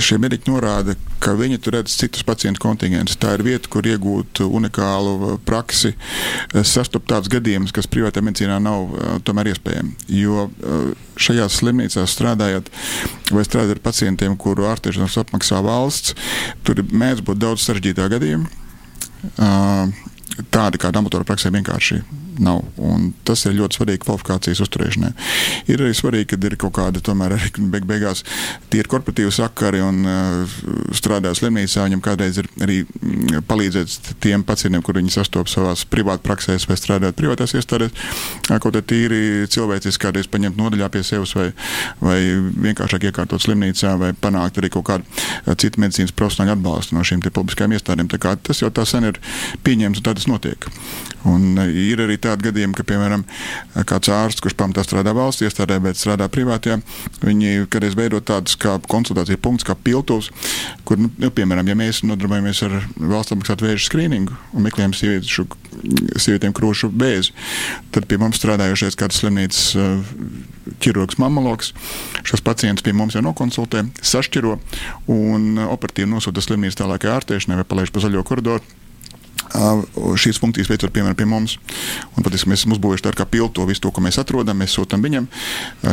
[0.00, 3.18] šie mediķi norāda, ka viņi tur redz citus pacientu kontingentus.
[3.20, 9.20] Tā ir vieta, kur iegūt unikālu praksi, eh, sastopt tādus gadījumus, kas privātā medicīnā nav
[9.24, 9.92] tomēr iespējami.
[10.08, 10.50] Jo
[11.16, 12.70] šajās slimnīcās strādājot
[13.30, 16.14] vai strādājot ar pacientiem, kuru ārstēšanas apmaksā valsts,
[16.64, 18.48] tur mēdz būt daudz sarežģītāk gadījumu
[20.54, 22.00] tādi, kāda amatora praksē vienkārši
[22.42, 22.62] nav.
[22.80, 25.12] Un tas ir ļoti svarīgi kvalifikācijas uzturēšanai.
[25.70, 28.24] Ir arī svarīgi, ka ir kaut kāda tomēr arī beig beigās
[28.70, 30.56] tie ir korporatīvi sakari un uh,
[30.96, 31.86] strādā slimnīcā.
[31.88, 36.78] Viņam kādreiz ir arī mm, palīdzēt tiem pacientiem, kur viņi sastopas savās privātu praksēs vai
[36.80, 37.94] strādājot privātās iestādēs.
[38.48, 41.48] Kaut kā tīri cilvēciski kādreiz paņemt nodaļā pie sevis vai,
[42.02, 42.18] vai
[42.66, 47.76] vienkāršāk iekārtot slimnīcā vai panākt arī kaut kādu citu medicīnas profesionāļu atbalstu no šīm publiskajām
[47.76, 48.10] iestādēm.
[48.44, 49.20] Tas jau tā sen ir
[49.66, 50.68] pieņemts un tā tas notiek.
[51.28, 53.24] Un ir arī tādi gadījumi, ka, piemēram,
[53.88, 56.80] kāds ārsts, kurš pamatā strādā valsts iestādē, bet strādā privātajā,
[57.24, 60.30] viņi kādreiz veido tādus kā konsultāciju punktus, kā piltuvs,
[60.88, 65.46] kur, nu, nu, piemēram, ja mēs nodarbojamies ar valsts apmaksātu vēža skrīningu un meklējam sieviešu,
[66.20, 67.34] sievietēm krūšu bēzi,
[67.94, 70.14] tad pie mums strādājošais kāds slimnīcas uh,
[70.84, 71.72] ķirurgs mamologs
[72.24, 74.56] šos pacientus pie mums jau nokonsultē, sašķiro
[75.12, 78.83] un operatīvi nosūta slimnīcas tālākajai ārstēšanai vai palaiž pa zaļo koridoru
[79.54, 81.56] šīs funkcijas veicot piemēram pie mums.
[82.14, 85.04] Un, patiesībā mēs esam uzbūvējuši tādu kā pilto visu to, ko mēs atrodam, mēs sūtām
[85.04, 85.28] viņam.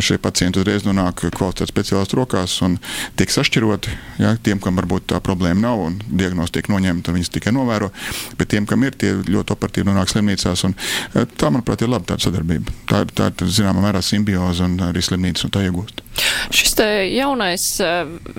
[0.01, 2.77] Šie pacienti uzreiz nonāk kvalificētas speciālistu rokās un
[3.19, 3.93] tiek sašķiroti.
[4.21, 7.91] Ja, tiem, kam varbūt tā problēma nav un diagnoze tiek noņemta, viņas tikai novēro,
[8.39, 10.65] bet tiem, kam ir, tie ļoti operatīvi nonāk slimnīcās.
[10.67, 10.77] Un,
[11.13, 12.73] tā, manuprāt, ir laba tāda sadarbība.
[12.89, 16.01] Tā ir, tā ir zināmā mērā simbioze un arī slimnīcas un tā iegūst.
[16.51, 16.75] Šis
[17.11, 17.65] jaunais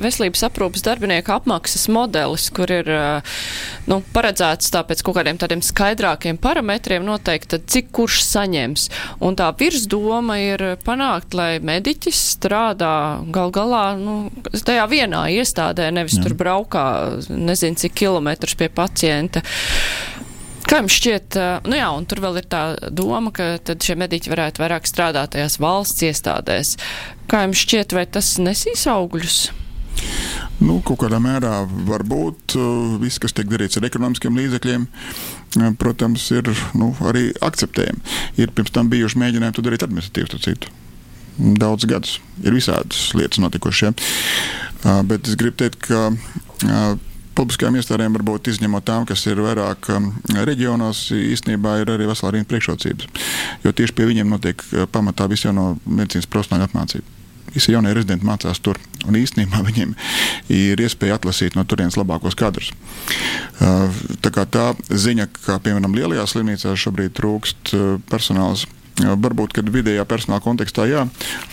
[0.00, 2.88] veselības aprūpas darbinieku apmaksas modelis, kur ir
[3.88, 8.88] nu, paredzēts tāpēc kaut kādiem tādiem skaidrākiem parametriem noteikti, tad cik kurš saņems.
[9.24, 12.94] Un tā virsdoma ir panākt, lai mediķis strādā
[13.34, 14.16] gal galā nu,
[14.52, 16.24] tajā vienā iestādē, nevis Jā.
[16.26, 16.86] tur braukā
[17.28, 19.44] nezinu cik kilometrus pie pacienta.
[20.62, 21.36] Kā jums šķiet,
[21.68, 25.34] nu jā, un tur vēl ir tā doma, ka tad šie mediķi varētu vairāk strādāt
[25.34, 26.78] tajās valsts iestādēs.
[27.28, 29.42] Kā jums šķiet, vai tas nesīs augļus?
[30.62, 32.54] Nu, kaut kādā mērā varbūt
[33.02, 34.84] viss, kas tiek darīts ar ekonomiskiem līdzekļiem,
[35.80, 38.04] protams, ir nu, arī akceptējami.
[38.38, 40.70] Ir pirms tam bijuši mēģinājumi to darīt administratīvi, to citu.
[41.58, 43.88] Daudz gadus ir visādas lietas notikušas.
[44.84, 45.00] Ja?
[45.08, 46.12] Bet es gribu teikt, ka
[47.36, 50.10] publiskajām iestādēm, varbūt izņemot tām, kas ir vairāk um,
[50.48, 53.08] reģionos, īstenībā ir arī vesela rinda priekšrocības.
[53.64, 57.11] Jo tieši pie viņiem notiek uh, pamatā visu no medicīnas profesionāla apmācība.
[57.54, 58.80] Visi jaunie rezidenti mācās tur.
[59.06, 59.94] Un īstenībā viņiem
[60.52, 62.72] ir iespēja atlasīt no turienes labākos kadrus.
[63.58, 67.74] Tā, tā ziņa, ka piemēram lielajās slimnīcās šobrīd trūkst
[68.10, 68.66] personāls
[69.00, 71.06] Varbūt, kad vidējā personāla kontekstā, jā,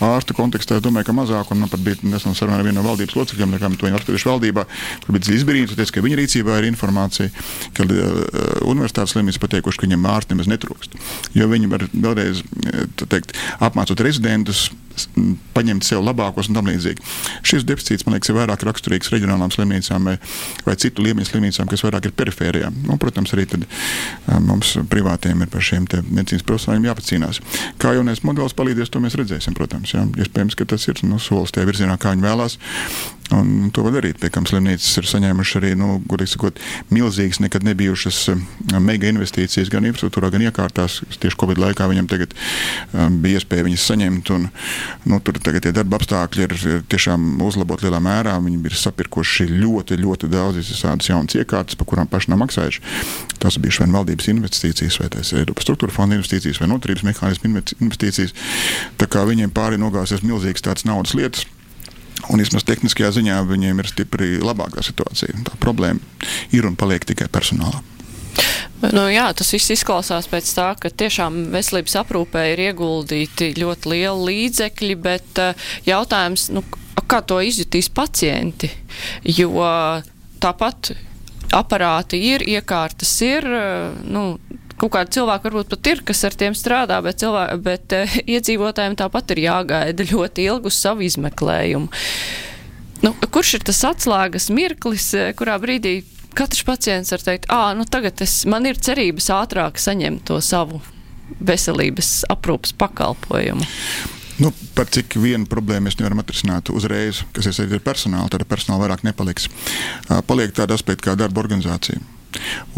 [0.04, 2.84] ārsta kontekstā, es domāju, ka mazāk, un man pat bija nesen saruna ar vienu no
[2.84, 4.66] valdības locekļiem, kā to viņi apspriež valdībā,
[5.06, 7.32] kur bija izbrīnīts, teica, ka viņa rīcībā ir informācija,
[7.76, 8.20] ka uh,
[8.68, 11.00] universitātes slimnīcas pateikuši, ka viņiem ārsti nemaz netrūkst.
[11.38, 12.44] Jo viņi var vēlreiz,
[13.06, 13.32] teikt,
[13.64, 14.68] apmācot rezidentus,
[15.56, 17.04] paņemt sev labākos un tam līdzīgi.
[17.46, 20.16] Šis deficīts, man liekas, ir vairāk raksturīgs reģionālām slimnīcām vai,
[20.66, 22.72] vai citu līmeņu slimnīcām, kas vairāk ir perifērijā.
[22.88, 23.66] Nu, protams, arī tad,
[24.46, 27.42] mums privātiem ir par šiem medicīnas profesionāļiem jāpacīnās.
[27.80, 29.94] Kā jaunais modelis palīdzēs, to mēs redzēsim, protams.
[29.94, 30.04] Jā.
[30.24, 32.58] Iespējams, ka tas ir nu, solis tajā virzienā, kā viņi vēlās.
[33.36, 34.18] Un to var darīt.
[34.22, 36.60] Piekam slimnīcas ir saņēmuši arī, nu, godīgi sakot,
[36.90, 38.22] milzīgas, nekad nebijušas
[38.82, 41.00] mega investīcijas gan infrastruktūrā, gan iekārtās.
[41.20, 42.34] Tieši Covid laikā viņam tagad
[42.92, 44.34] um, bija iespēja viņas saņemt.
[44.36, 44.48] Un,
[45.04, 48.34] Nu, tur tagad tie darba apstākļi ir, ir tiešām uzlaboti lielā mērā.
[48.44, 52.82] Viņi ir sapirkuši ļoti, ļoti daudz visādas jaunas iekārtas, par kurām paši nav maksājuši.
[53.40, 57.64] Tas bija vien valdības investīcijas, vai tas ir Eiropas struktūra fonda investīcijas, vai noturības mehānismu
[57.80, 58.36] investīcijas.
[59.00, 61.48] Tā kā viņiem pāri nogāsies milzīgas tādas naudas lietas.
[62.28, 65.46] Un vismaz tehniskajā ziņā viņiem ir stipri labākā situācija.
[65.46, 66.00] Tā problēma
[66.54, 67.80] ir un paliek tikai personālā.
[68.80, 74.28] Nu, jā, tas viss izklausās pēc tā, ka tiešām veselības aprūpē ir ieguldīti ļoti lieli
[74.30, 76.62] līdzekļi, bet uh, jautājums, nu,
[77.10, 78.70] kā to izjutīs pacienti?
[79.28, 79.52] Jo
[80.40, 80.94] tāpat
[81.56, 84.24] aparāti ir, iekārtas ir, uh, nu,
[84.80, 88.96] kaut kādi cilvēki varbūt pat ir, kas ar tiem strādā, bet, cilvēki, bet uh, iedzīvotājiem
[89.00, 91.90] tāpat ir jāgaida ļoti ilgu savu izmeklējumu.
[93.00, 96.02] Nu, kurš ir tas atslēgas mirklis, kurā brīdī
[96.36, 100.80] katrs pacients var teikt, ah, nu tagad es, man ir cerības ātrāk saņemt to savu
[101.40, 103.66] veselības aprūpas pakalpojumu.
[104.40, 109.04] Nu, par cik vienu problēmu mēs nevaram atrisināt uzreiz, kas ir personālu, tad personāla vairāk
[109.04, 109.50] nepaliks.
[110.26, 112.00] Paliek tāda aspekta kā darba organizācija.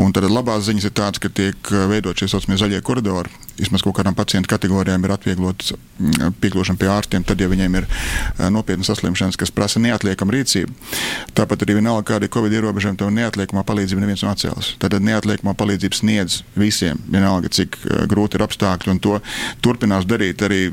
[0.01, 3.33] Un tad labās ziņas ir tādas, ka tiek uh, veidot šie saucamie zaļie koridori.
[3.59, 7.89] Vismaz kaut kādām pacientu kategorijām ir atvieglots mm, piekļūšana pie ārstiem, tad, ja viņiem ir
[7.89, 10.73] uh, nopietnas saslimšanas, kas prasa neatliekamu rīcību.
[11.37, 14.73] Tāpat arī vienalga, kāda ir Covid ierobežojuma, to neatliekamā palīdzība neviens nav atcēlis.
[14.83, 19.21] Tad neatliekamā palīdzība sniedz visiem, vienalga, cik uh, grūti ir apstākļi, un to
[19.65, 20.65] turpinās darīt arī,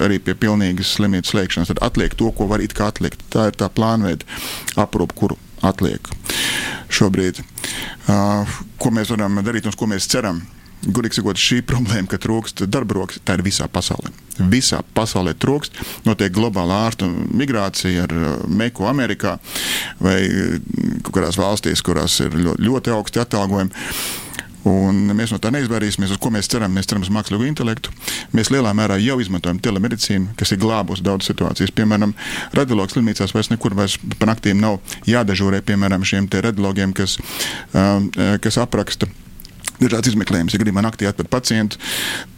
[0.00, 1.74] arī pie pilnīgas slimības slēgšanas.
[1.74, 3.26] Tad atliek to, ko var it kā atlikt.
[3.34, 4.26] Tā ir tā plānveida
[4.78, 6.08] aprūpe, kuru atliek
[6.90, 7.42] šobrīd.
[8.10, 10.42] Uh, ko mēs varam darīt un ko mēs ceram?
[10.80, 14.14] Gudīgi sakot, šī problēma, ka trūkst darba rokas, tā ir visā pasaulē.
[14.48, 17.04] Visā pasaulē trūkst, notiek globāla ārstu
[17.36, 18.14] migrācija ar
[18.48, 19.34] Meku Amerikā
[20.00, 20.16] vai
[21.04, 23.76] kādās valstīs, kurās ir ļoti, ļoti augsti atalgojumi.
[24.68, 26.12] Un mēs no tā neizvairīsimies.
[26.12, 26.74] Uz ko mēs ceram?
[26.76, 27.94] Mēs ceram uz mākslīgo intelektu.
[28.36, 31.72] Mēs lielā mērā jau izmantojam telemedicīnu, kas ir glābusi daudzas situācijas.
[31.76, 32.12] Piemēram,
[32.56, 37.16] radiologu slimnīcās vairs nekur vairs pa naktīm nav jādežūrē piemēram šiem radiologiem, kas,
[37.72, 38.10] um,
[38.44, 39.08] kas apraksta
[39.80, 40.54] dažādas izmeklējumus.
[40.54, 41.80] Ja gribam naktī atpakaļ pacientu,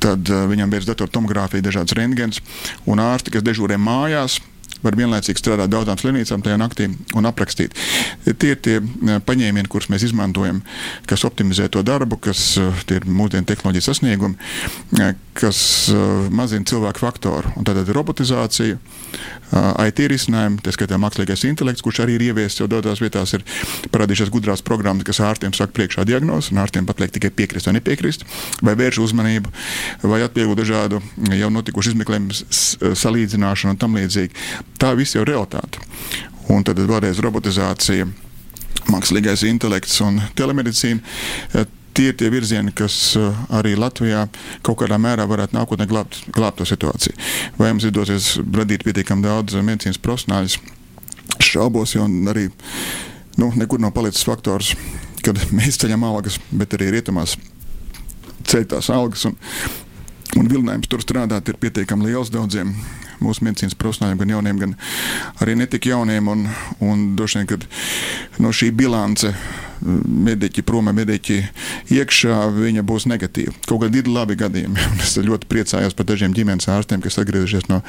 [0.03, 2.39] tad uh, viņam veids datortomogrāfija, dažādas rengens
[2.87, 4.39] un ārsti, kas dežūrē mājās
[4.83, 7.77] var vienlaicīgi strādāt daudzām slimnīcām tajā naktī un aprakstīt.
[8.27, 10.63] Tie ir tie eh, paņēmieni, kurus mēs izmantojam,
[11.11, 14.39] kas optimizē to darbu, kas eh, ir mūsdienu tehnoloģijas sasniegumi,
[15.01, 15.63] eh, kas
[16.29, 17.55] mazina cilvēku faktoru.
[17.57, 18.77] Un tad ir robotizācija,
[19.53, 23.45] IT risinājumi, tā skaitā mākslīgais intelekts, kurš arī ir ieviests jau daudzās vietās, ir
[23.93, 27.77] parādījušās gudrās programmas, kas ārstiem saka priekšā diagnozi, un ārstiem pat liek tikai piekrist vai
[27.77, 28.25] nepiekrist,
[28.65, 29.53] vai vērš uzmanību,
[30.09, 31.03] vai atvieglo dažādu
[31.37, 34.37] jau notikušu izmeklējumu salīdzināšanu un tam līdzīgi.
[34.81, 35.83] Tā viss jau ir realitāte.
[36.53, 38.09] Un tad vēlreiz robotizācija,
[38.91, 44.25] mākslīgais intelekts un telemedicīna tie ir tie virzieni, kas eh, arī Latvijā
[44.65, 47.17] kaut kādā mērā varētu nākotnē glābt, glābt to situāciju.
[47.59, 50.59] Vai mums izdosies radīt pietiekami daudz medicīnas profesionāļus?
[51.43, 52.49] Šaubos, jo arī
[53.41, 54.75] nu, nekur nav palicis faktors,
[55.25, 57.37] kad mēs ceļam algas, bet arī rietumās
[58.49, 59.27] ceļ tās algas.
[59.29, 59.37] Un,
[60.41, 62.75] un vilinājums tur strādāt ir pietiekami liels daudziem
[63.25, 64.79] mūsu medicīnas profesionāļiem, gan jauniem, gan
[65.45, 66.31] arī netik jauniem.
[66.33, 66.47] Un,
[66.85, 67.69] un droši vien, kad
[68.43, 69.35] no šī bilance
[69.83, 71.39] mediķi prom, mediķi
[71.97, 73.55] iekšā, viņa būs negatīva.
[73.67, 74.89] Kaut gan ir labi gadījumi.
[75.03, 77.81] Es ļoti priecājos par dažiem ģimenes ārstiem, kas atgriežas no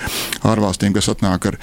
[0.50, 1.60] ārvalstīm, kas atnāk ar,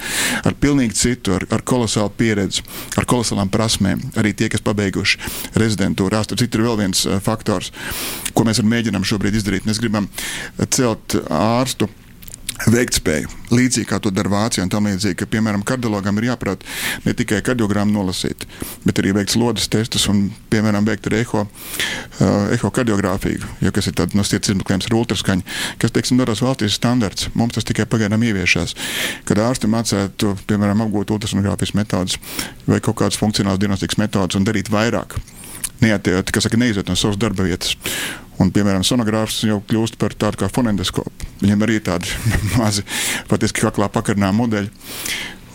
[0.47, 2.63] ar pilnīgi citu, ar, ar kolosālu pieredzi,
[2.97, 4.01] ar kolosālām prasmēm.
[4.19, 5.19] Arī tie, kas pabeiguši
[5.59, 6.23] rezidentūru.
[6.31, 7.71] Tur ir vēl viens faktors,
[8.35, 9.67] ko mēs mēģinām šobrīd izdarīt.
[9.67, 10.09] Mēs gribam
[10.71, 11.89] celt ārstu
[12.69, 13.29] veiktspēju.
[13.51, 16.63] Līdzīgi kā to dara Vācija, un tam līdzīgi, ka, piemēram, kardiologam ir jāprāt
[17.05, 18.45] ne tikai kardiogrammu nolasīt,
[18.85, 23.97] bet arī veikt slodas testus un, piemēram, veikt arī eho, uh, ehokardiogrāfiju, jo kas ir
[23.97, 25.47] tāds no sirds izmeklējums ar ultraskaņu,
[25.81, 27.31] kas, teiksim, daros valstīs standarts.
[27.33, 28.77] Mums tas tikai pagaidām ieviešās,
[29.27, 32.19] kad ārsti mācētu, piemēram, apgūt ultrasonogrāfijas metodas
[32.67, 35.17] vai kaut kādas funkcionālas diagnostikas metodas un darīt vairāk
[35.81, 37.75] neatiet, kas saka, neiziet no savas darba vietas.
[38.41, 41.29] Un, piemēram, sonogrāfs jau kļūst par tādu kā fonendoskopu.
[41.43, 42.09] Viņam arī ir tādi
[42.61, 42.85] mazi,
[43.29, 44.71] patiesībā kaklā pakarinā modeļi.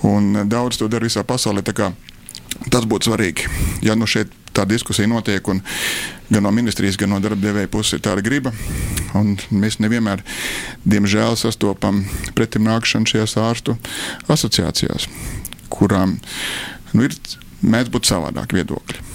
[0.06, 1.64] Un daudz to dara visā pasaulē.
[1.66, 3.48] Tas būtu svarīgi.
[3.84, 5.60] Ja nu šeit tā diskusija notiek, un
[6.30, 8.52] gan no ministrijas, gan no darba devēja puses ir tāda griba,
[9.18, 10.22] un mēs nevienmēr,
[10.88, 12.04] diemžēl, sastopam
[12.38, 13.76] pretim nākšanu šajās ārstu
[14.32, 15.10] asociācijās,
[15.72, 16.16] kurām
[16.94, 17.18] nu, ir
[17.60, 19.05] mēdz būt savādāk viedokļi.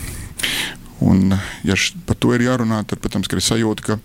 [1.01, 1.33] Un,
[1.65, 1.75] ja
[2.05, 3.97] par to ir jārunā, tad, protams, ir sajūta, ka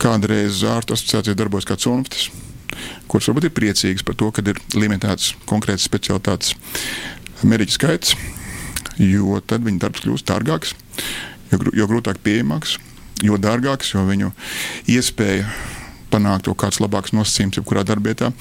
[0.00, 2.28] kādreiz ārstu asociācijā darbojas kāds unftis,
[3.10, 6.54] kurš varbūt ir priecīgs par to, ka ir limitēts konkrēts specialitātes
[7.40, 8.14] mediķu skaits,
[9.00, 10.76] jo tad viņa darbs kļūst dārgāks,
[11.52, 12.76] jo, jo grūtāk pieejamāks,
[13.24, 14.32] jo dārgāks, jo viņu
[14.92, 15.48] iespēja
[16.10, 18.32] panākt to kāds labāks nosacījums, jebkurā darbietā,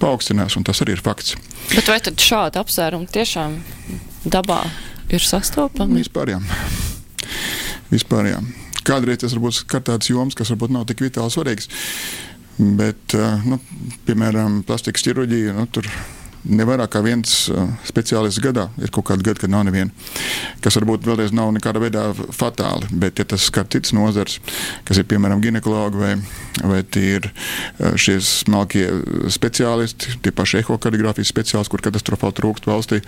[0.00, 1.36] paaugstinās, un tas arī ir fakts.
[1.74, 3.58] Bet vai tad šādi apsvērumi tiešām
[4.26, 4.62] dabā
[5.12, 6.00] ir sastopami?
[6.02, 6.42] Vispār jā
[7.92, 8.32] vispār.
[8.32, 8.42] Jā.
[8.88, 11.68] Kādreiz tas varbūt skar tādas jomas, kas varbūt nav tik vitāli svarīgas.
[12.58, 13.60] Bet, eh, nu,
[14.08, 15.86] piemēram, plastikas ķirurģija, nu, tur
[16.44, 18.68] ne vairāk kā viens uh, speciālists gadā.
[18.82, 19.90] Ir kaut kāda gada, kad nav neviena.
[20.64, 24.38] Kas varbūt vēlreiz nav nekādā veidā fatāli, bet ja tas skar citas nozares,
[24.88, 26.14] kas ir piemēram ginekologi vai,
[26.62, 28.86] vai ir uh, šie smalkie
[29.34, 33.02] speciālisti, tie paši ehokardiogrāfijas speciālisti, kur katastrofāli trūkst valstī,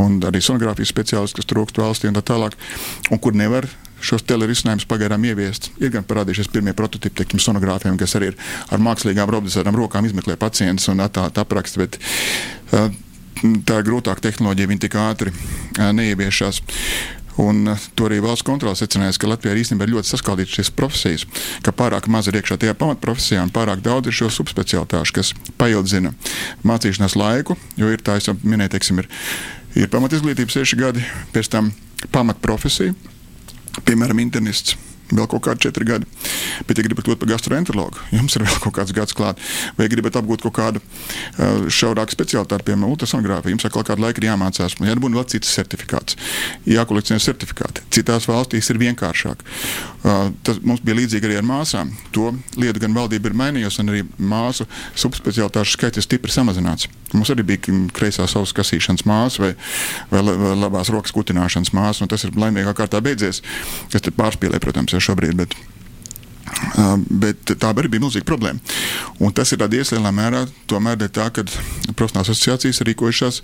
[0.00, 2.56] un arī sonogrāfijas speciālisti, kas trūkst valstī un tā tālāk,
[3.10, 3.68] un kur nevar
[4.04, 5.70] šos telerisinājumus pagaidām ieviest.
[5.82, 8.38] Ir gan parādījušies pirmie prototypi, teiksim, sonogrāfiem, kas arī ir
[8.74, 11.98] ar mākslīgām robotizētām rokām izmeklē pacientus un tā, tā apraksta, bet
[12.76, 12.88] uh,
[13.66, 16.62] tā ir grūtāka tehnoloģija, viņi tik ātri uh, neieviešās.
[17.40, 17.66] Un
[17.98, 21.24] to arī valsts kontrole secināja, ka Latvijā īstenībā ir ļoti saskaldītas šīs profesijas,
[21.66, 26.14] ka pārāk maz ir iekšā tajā pamatprofesijā un pārāk daudz ir šo subspecialitāšu, kas paildzina
[26.62, 29.10] mācīšanās laiku, jo ir tā, jau minēju, teiksim, ir,
[29.74, 31.02] ir pamatizglītība seši gadi,
[31.34, 31.72] pēc tam
[32.14, 32.94] pamatprofesija
[33.84, 34.76] piemēram, internists.
[35.12, 36.06] Vēl kaut kādi četri gadi.
[36.64, 39.40] Bet, ja gribat kļūt par gastroenterologu, jums ir vēl kaut kāds gads klāt.
[39.76, 44.30] Vai gribat apgūt kaut kādu uh, šaurāku specialitāti, piemēram, ultrasonogrāfiju, jums vēl kādu laiku ir
[44.30, 44.78] jāmācās.
[44.80, 46.16] Jābūt vēl citas certifikāts,
[46.70, 47.84] jākolekcionē certifikāti.
[47.92, 49.44] Citās valstīs ir vienkāršāk.
[49.44, 51.92] Uh, tas mums bija līdzīgi arī ar māsām.
[52.16, 54.64] To lietu gan valdība ir mainījusi, un arī māsu
[54.96, 56.88] subspecialitāšu skaits ir stipri samazināts.
[57.14, 59.52] Mums arī bija kreisā savas kasīšanas māsa vai,
[60.10, 60.22] vai,
[60.58, 63.38] labās rokas kutināšanas māsa, un tas ir laimīgā kārtā beidzies.
[63.92, 65.36] Tas pārspīlē, protams, jau šobrīd.
[65.38, 65.56] Bet,
[67.10, 68.60] bet tā arī bija milzīga problēma.
[69.22, 71.46] Un tas ir radies lielā mērā tomēr dēļ tā, ka
[71.94, 73.40] profesionālās asociācijas rīkojušās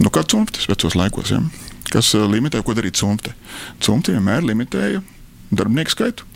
[0.00, 1.42] nu, kā cimtas vecos laikos, ja?
[1.90, 3.34] kas limitē, ko darīt cimta.
[3.82, 5.02] Cimta vienmēr limitēja
[5.50, 6.26] darbinieku skaitu.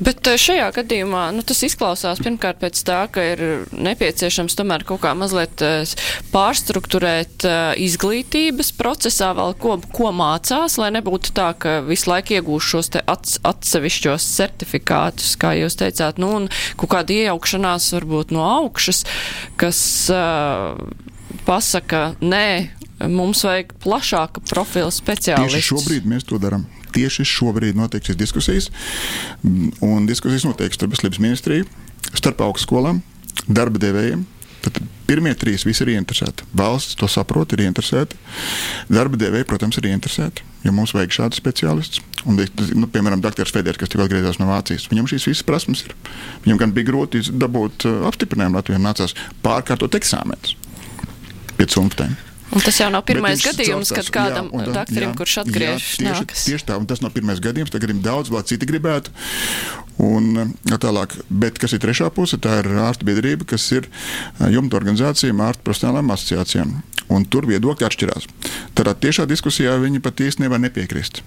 [0.00, 3.42] Bet eh, šajā gadījumā nu, tas izklausās pirmkārt pēc tā, ka ir
[3.74, 5.82] nepieciešams tomēr kaut kā mazliet eh,
[6.32, 12.72] pārstruktūrēt eh, izglītības procesā vēl ko, ko mācās, lai nebūtu tā, ka visu laiku iegūš
[12.74, 16.50] šos te atsevišķos certifikātus, kā jūs teicāt, nu, un
[16.80, 19.02] kaut kāda iejaukšanās varbūt no augšas,
[19.60, 19.80] kas
[20.14, 20.78] uh,
[21.46, 22.46] pasaka, nē,
[23.10, 25.58] mums vajag plašāka profila speciālistu.
[25.58, 28.68] Tieši šobrīd mēs to darām tieši šobrīd notiek šīs diskusijas.
[29.84, 31.70] Un diskusijas notiek starp veselības ministriju,
[32.12, 33.02] starp augstskolām,
[33.48, 34.26] darba devējiem.
[34.60, 34.76] Tad
[35.08, 36.44] pirmie trīs visi ir interesēti.
[36.56, 38.18] Valsts to saprot, ir interesēti.
[38.92, 42.02] Darba devēji, protams, ir interesēti, jo mums vajag šādus speciālistus.
[42.28, 42.36] Un,
[42.76, 43.48] nu, piemēram, Dr.
[43.48, 45.96] Feders, kas tikko atgriezās no Vācijas, viņam šīs visas prasmes ir.
[46.44, 49.16] Viņam gan bija grūti dabūt uh, apstiprinājumu, Latvijam nācās
[49.46, 50.58] pārkārtot eksāmenus
[51.56, 52.16] pie cimtiem.
[52.50, 56.44] Un tas jau nav pirmais gadījums, kad kādam jā, doktoram, kurš atgriežas, tieši, nākas.
[56.48, 59.14] Tieši tā, un tas nav pirmais gadījums, tagad ir daudz, vēl citi gribētu.
[60.02, 63.86] Un, tālāk, bet kas ir trešā puse, tā ir ārstu biedrība, kas ir
[64.50, 66.74] jumta organizācijām, ārstu profesionālām asociācijām.
[67.10, 68.26] Un tur viedokļi atšķirās.
[68.78, 71.22] Tādā tiešā diskusijā viņi pat nevar nepiekrist.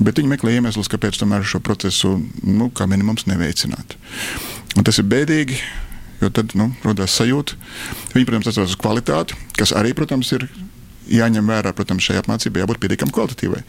[0.00, 3.96] Bet viņi meklē iemeslus, kāpēc tomēr šo procesu nu, kā minimums neveicināt.
[4.78, 5.58] Un tas ir bēdīgi,
[6.20, 7.56] jo tad nu, radās sajūta.
[8.14, 10.46] Viņi, protams, atcaucas uz kvalitāti, kas arī, protams, ir
[11.10, 13.62] jāņem vērā, protams, šai apmācībai jābūt pietiekami kvalitatīvai.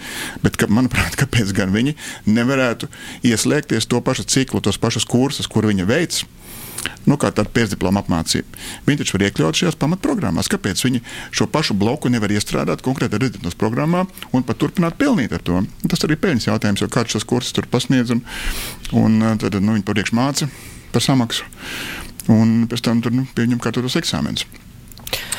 [0.44, 1.96] Bet, ka, manuprāt, kāpēc gan viņi
[2.30, 2.92] nevarētu
[3.28, 6.26] ieslēgties to pašu ciklu, tos pašus kursus, kur viņi veids?
[7.06, 8.58] Nu, kā tāda pēcdiploma apmācība.
[8.88, 10.50] Viņi taču var iekļaut šajās pamatprogrammās.
[10.50, 15.46] Kāpēc viņi šo pašu bloku nevar iestrādāt konkrētā rezidentūras programmā un pat turpināt pelnīt ar
[15.46, 15.62] to?
[15.86, 18.24] Tas arī ir peļņas jautājums, jo kāds šos kursus tur pasniedz un,
[18.98, 20.50] un tad nu, viņi par iekšmāci
[20.92, 21.46] par samaksu.
[22.30, 24.46] Un pēc tam tur nu, pieņem kārtotos eksāmenus.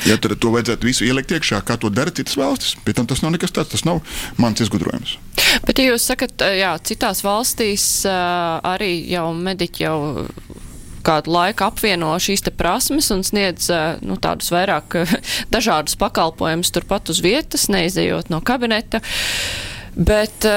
[0.03, 3.23] Ja tur to vajadzētu visu ielikt iekšā, kā to dara citas valstis, pēc tam tas
[3.23, 4.01] nav nekas tāds, tas nav
[4.41, 5.15] mans izgudrojums.
[5.63, 9.97] Bet, ja jūs sakat, jā, citās valstīs arī jau mediķi jau
[11.03, 13.69] kādu laiku apvieno šīs prasmes un sniedz
[14.03, 14.99] nu, tādus vairāk
[15.55, 19.01] dažādus pakalpojumus turpat uz vietas, neizejot no kabineta.
[19.93, 20.47] Bet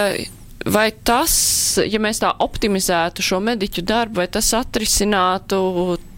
[0.66, 1.34] vai tas,
[1.78, 5.58] ja mēs tā optimizētu šo mediķu darbu, vai tas atrisinātu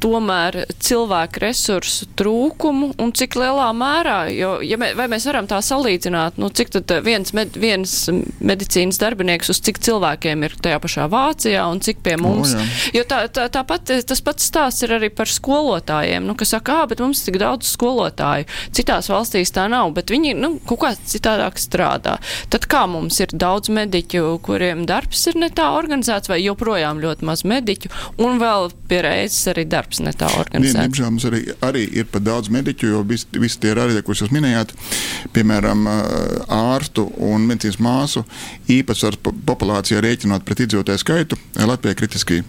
[0.03, 5.59] tomēr cilvēku resursu trūkumu un cik lielā mērā, jo ja mē, vai mēs varam tā
[5.65, 7.95] salīdzināt, nu cik tad viens, med, viens
[8.39, 13.05] medicīnas darbinieks uz cik cilvēkiem ir tajā pašā Vācijā un cik pie mums, o, jo
[13.09, 17.03] tā, tā, tāpat tas pats stāsts ir arī par skolotājiem, nu kas saka, ā, bet
[17.03, 22.19] mums tik daudz skolotāju, citās valstīs tā nav, bet viņi, nu, kaut kā citādāk strādā.
[22.53, 27.29] Tad kā mums ir daudz mediķu, kuriem darbs ir ne tā organizēts vai joprojām ļoti
[27.29, 27.91] maz mediķu
[28.25, 29.88] un vēl pie reizes arī darbs?
[29.89, 30.85] Darbs ne tā organizēts.
[30.85, 34.35] Diemžēl mums arī, arī ir pat daudz mediķu, jo visi, visi tie rādītāji, kurus jūs
[34.35, 34.75] minējāt,
[35.33, 35.89] piemēram,
[36.49, 38.25] ārstu un medicīnas māsu
[38.69, 42.43] īpatsvars populācijā rēķinot pret iedzīvotāju skaitu, Latvijai kritiski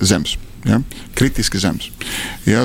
[0.00, 0.36] zems.
[0.66, 0.80] Ja?
[1.14, 1.92] Kritiski zems.
[2.48, 2.64] Ja?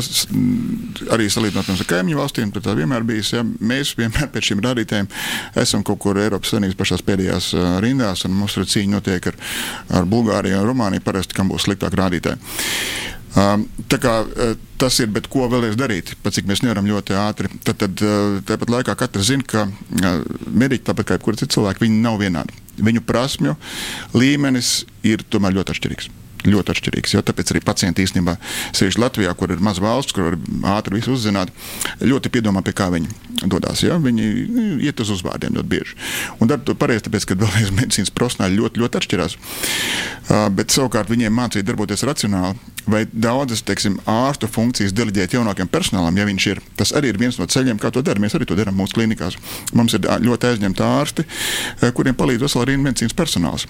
[1.14, 3.30] Arī salīdzinot ar kaimiņu valstīm, tad tā vienmēr bijis.
[3.36, 3.44] Ja?
[3.46, 5.10] Mēs vienmēr pēc šiem rādītājiem
[5.62, 7.52] esam kaut kur Eiropas Savienības pašās pēdējās
[7.84, 9.38] rindās, un mums tur cīņa notiek ar,
[10.00, 12.42] ar Bulgāriju un Rumāniju, parasti, kam būs sliktāk rādītāji.
[13.32, 17.16] Um, tā kā uh, tas ir, bet ko vēlēs darīt, pat cik mēs nevaram ļoti
[17.16, 17.52] ātri.
[17.64, 21.86] Tad, tad uh, tāpat laikā katrs zina, ka uh, mediķi, tāpat kā jebkurā cita cilvēka,
[21.86, 22.58] viņi nav vienādi.
[22.82, 23.56] Viņu prasmju
[24.18, 26.12] līmenis ir tomēr ļoti atšķirīgs
[26.48, 27.16] ļoti atšķirīgs.
[27.16, 28.38] Jo tāpēc arī pacienti īstenībā,
[28.78, 30.38] sevišķi Latvijā, kur ir maz valsts, kur var
[30.78, 31.54] ātri visu uzzināt,
[32.02, 33.12] ļoti piedomā, pie kā viņi
[33.52, 33.84] dodas.
[33.86, 33.98] Ja?
[34.02, 35.98] Viņi nu, iet uz uzvārdiem ļoti bieži.
[36.39, 39.38] Un dara to pareizi, tāpēc, ka vēlreiz medicīnas profesionāļi ļoti, ļoti atšķirās.
[39.38, 42.60] Uh, bet savukārt viņiem mācīt darboties racionāli.
[42.89, 46.62] Vai daudzas teiksim, ārstu funkcijas deleģēt jaunākiem personālam, ja viņš ir.
[46.80, 48.24] Tas arī ir viens no ceļiem, kā to darīt.
[48.24, 49.38] Mēs arī to darām mūsu klinikās.
[49.78, 51.26] Mums ir ļoti aizņemti ārsti,
[51.98, 53.68] kuriem palīdz vesela rinda medicīnas personāls.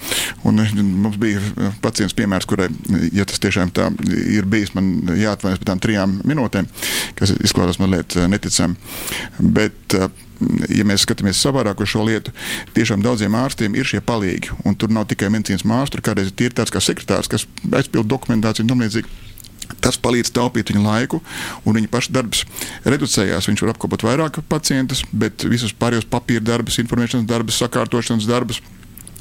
[0.47, 0.63] Un
[1.03, 1.43] mums bija
[1.83, 6.19] pacients piemērs, kur kurai, ja tas tiešām tā ir bijis, man jāatvainojas par tām trijām
[6.27, 6.67] minūtēm,
[7.15, 8.75] kas izklausās mazliet eh, neticami.
[9.39, 10.09] Bet, eh,
[10.69, 12.33] ja mēs skatāmies savādāk uz šo lietu,
[12.75, 14.53] tiešām daudziem ārstiem ir šie palīgi.
[14.65, 18.73] Un tur nav tikai medicīnas mākslinieks, kādreiz ir tāds kā sekretārs, kas aizpild dokumentāciju un
[18.73, 19.19] tam līdzīgi.
[19.81, 21.21] Tas palīdz taupīt viņa laiku,
[21.63, 22.41] un viņa paša darbs
[22.83, 23.47] reducējās.
[23.47, 28.59] Viņš var apkopot vairāk pacientus, bet visus pārējos papīra darbus, informēšanas darbus, sakārtošanas darbus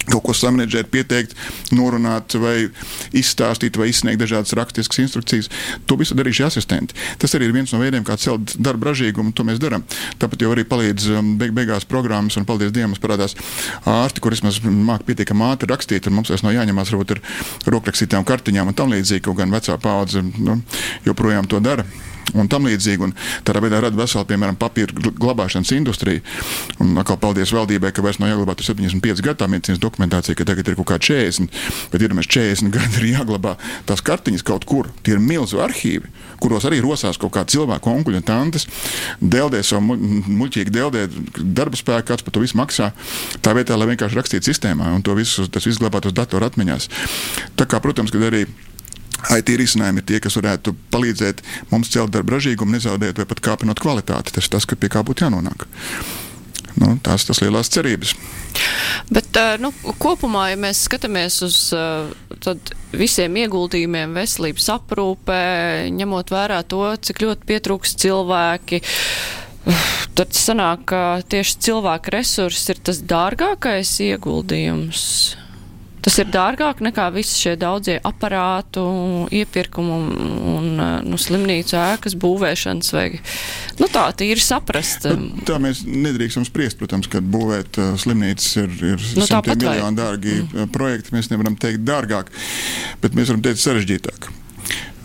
[0.08, 1.34] kaut ko samanģēt, pieteikt,
[1.76, 2.70] norunāt, vai
[3.16, 5.50] izstāstīt, vai izsniegt dažādas rakstiskas instrukcijas.
[5.86, 6.96] To visu darīs šie asistenti.
[7.20, 9.84] Tas arī ir viens no veidiem, kā celt darba ražīgumu, to mēs darām.
[10.20, 13.36] Tāpat jau arī palīdz um, beig beigās programmas, un paldies Dievam, parādās
[13.88, 17.24] ārsti, kuriem māca pietiekami ātri rakstīt, un mums vairs nav jāņemās varbūt ar
[17.76, 20.60] rokrakstītām kartiņām un tam līdzīgi, kaut gan vecā paudze nu,
[21.06, 21.86] joprojām to dara
[22.34, 23.06] un tam līdzīgi.
[23.06, 23.14] Un
[23.46, 26.22] tādā veidā rada veselu, piemēram, papīra glabāšanas industriju.
[26.82, 30.68] Un atkal paldies valdībai, ka vairs nav jāglabā 75 gadu tā medicīnas dokumentācija, ka tagad
[30.68, 31.50] ir kaut kā 40,
[31.92, 33.56] bet ir 40 gadi ir jāglabā
[33.88, 34.90] tās kartiņas kaut kur.
[35.04, 36.10] Tie ir milzu arhīvi,
[36.42, 38.66] kuros arī rosās kaut kā cilvēku onkuļi un tantes,
[39.20, 41.06] deldē savu muļķīgi deldē
[41.40, 42.90] darba spēku, kāds par to visu maksā.
[43.44, 46.90] Tā vietā, lai vienkārši rakstītu sistēmā un to visu, tas viss glabātos datoru atmiņās.
[47.58, 48.46] Tā kā, protams, kad arī
[49.36, 53.82] IT risinājumi ir tie, kas varētu palīdzēt mums celt darba ražīgumu, nezaudēt vai pat kāpinot
[53.82, 54.34] kvalitāti.
[54.36, 55.66] Tas ir tas, pie kā būtu jānonāk.
[56.78, 58.14] Nu, tās ir lielās cerības.
[59.10, 61.58] Bet nu, kopumā, ja mēs skatāmies uz
[62.94, 65.42] visiem ieguldījumiem veselības aprūpē,
[65.96, 68.80] ņemot vērā to, cik ļoti pietrūks cilvēki,
[70.18, 75.04] tad sanāk, ka tieši cilvēka resursi ir tas dārgākais ieguldījums.
[76.04, 78.82] Tas ir dārgāk nekā visi šie daudzie aparātu,
[79.36, 79.98] iepirkumu
[80.54, 80.68] un
[81.04, 82.92] nu, slimnīcu ēkas būvēšanas.
[82.96, 83.06] Vai,
[83.80, 85.08] nu, tā ir saprast.
[85.10, 90.00] Bet tā mēs nedrīkstam spriest, protams, ka būvēt uh, slimnīcas ir, ir nu, simtiem miljonu
[90.00, 90.72] dārgi mm.
[90.74, 91.14] projekti.
[91.16, 92.32] Mēs nevaram teikt dārgāk,
[93.04, 94.30] bet mēs varam teikt sarežģītāk.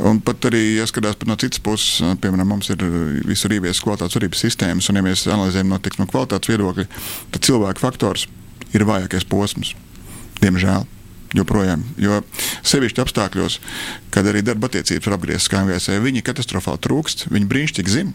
[0.06, 2.82] Un pat arī, ja skatās no citas puses, piemēram, mums ir
[3.28, 6.88] visur ieviesas kvalitātes varības sistēmas, un ja mēs analizējam no, no kvalitātes viedokļa,
[7.32, 8.28] tad cilvēku faktors
[8.76, 9.72] ir vājākais posms.
[10.44, 10.86] Diemžēl.
[11.36, 12.22] Joprojām, jo
[12.64, 13.58] sevišķi apstākļos,
[14.14, 17.26] kad arī darba attiecības ir apgrieztas kā MVC, viņi katastrofāli trūkst.
[17.34, 18.14] Viņi brīnišķīgi zina,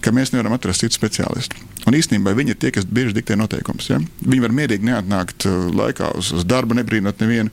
[0.00, 1.58] ka mēs nevaram atrast citu speciālistu.
[1.84, 3.90] Un īstenībā viņi ir tie, kas bieži diktē noteikumus.
[3.92, 3.98] Ja?
[4.22, 7.52] Viņi var mierīgi neatnākt uh, laikā uz, uz darbu, nebrīnot nevienu.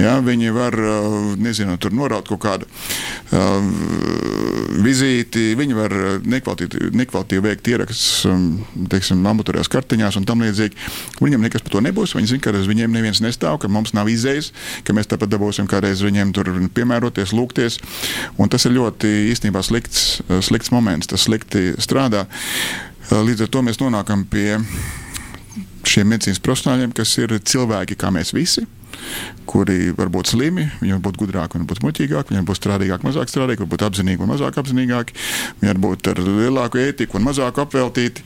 [0.00, 0.16] Ja?
[0.24, 3.66] Viņi var, uh, nezinu, tur noraut kaut kādu uh,
[4.84, 5.94] vizīti, viņi var
[6.26, 8.48] nekvalitīvi veikt ierakstus, um,
[8.90, 10.78] teiksim, ambulatorijas kartiņās un tam līdzīgi.
[11.22, 12.16] Viņam nekas par to nebūs.
[12.18, 14.50] Viņi zina, ka uz viņiem neviens nestāv, ka mums nav izējas,
[14.86, 17.78] ka mēs tāpat dabūsim kādreiz viņiem tur piemēroties, lūgties.
[18.54, 22.28] Tas ir ļoti īstenībā slikts, slikts moments, tas slikti strādā.
[23.10, 24.60] Līdz ar to mēs nonākam pie
[25.88, 28.66] šiem medicīnas profesionāļiem, kas ir cilvēki kā mēs visi.
[29.50, 32.60] Kuri var būt slimi, viņi var būt gudrāki, viņi var būt muļķīgāki, viņi var būt
[32.60, 35.16] strādīgāki, mazāk strādīgi, varbūt apzinīgi un mazāk apzinīgāki,
[35.60, 38.24] viņi var būt ar lielāku ētiku un mazāk apveltīti.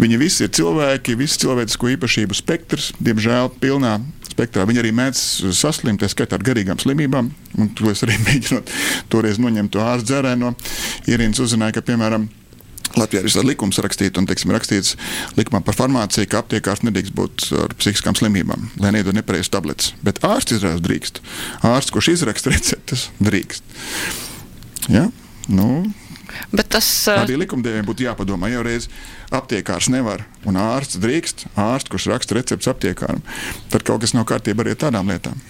[0.00, 3.98] Viņi visi ir cilvēki, visas cilvēcisko īpašību spektrs, diemžēl pilnā
[4.30, 4.64] spektrā.
[4.68, 5.22] Viņi arī mēdz
[5.56, 7.30] saslimt, tā skaitā ar garīgām slimībām.
[7.60, 8.72] Un to es arī mēģinot
[9.12, 10.54] toreiz noņemt to ārstu dzērēnu no
[11.10, 12.28] Irīnas uzzināju, ka, piemēram,
[12.98, 14.96] Latvijā ir likums rakstīts, un teiksim, rakstīts
[15.38, 19.92] likumā par farmāciju, ka aptiekārs nedrīkst būt ar psihiskām slimībām, lai nedod nepareizas tabletes.
[20.06, 21.22] Bet ārsts izrādās drīkst.
[21.66, 23.62] Ārsts, kurš izraksta receptes, drīkst.
[24.90, 25.08] Ja?
[25.50, 25.86] Nu,
[26.54, 28.50] Bet tas arī likumdevējiem būtu jāpadomā.
[28.52, 28.86] Jau reiz
[29.34, 33.22] aptiekārs nevar, un ārsts drīkst, ārsts, kurš raksta receptes aptiekāram,
[33.72, 35.42] tad kaut kas nav kārtībā arī ar tādām lietām.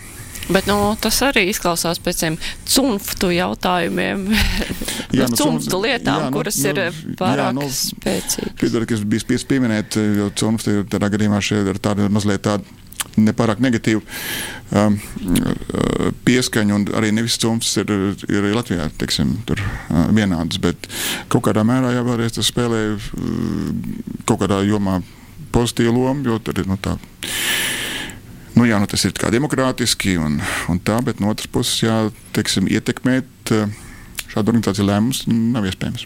[0.50, 2.36] Bet nu, tas arī izklausās pēc tiem
[2.66, 4.26] cunftu jautājumiem,
[5.18, 8.58] jā, nu, cunftu lietām, jā, nu, kuras nu, ir pārāk jā, nu, spēcīgas.
[8.60, 12.42] Piedod, ka es biju spiests pieminēt, jo cunfti ir tādā gadījumā šie ir tādi mazliet
[12.46, 12.78] tādi
[13.20, 17.90] nepārāk negatīvu um, uh, pieskaņu, un arī nevis cunfs ir,
[18.30, 20.60] ir Latvijā teiksim, tur, uh, vienāds.
[20.62, 20.88] Bet
[21.32, 23.00] kaut kādā mērā jau vēlreiz tas spēlē uh,
[24.28, 25.00] kaut kādā jomā
[25.54, 26.96] pozitīvu lomu, jo tur ir nu, tā
[28.60, 30.34] Nu, jā, nu, tas ir demokrātiski un,
[30.68, 31.94] un tā, bet no otras puses, jā,
[32.36, 33.70] teiksim, ietekmēt eh,
[34.34, 36.04] šādu organizāciju lēmumus nav iespējams.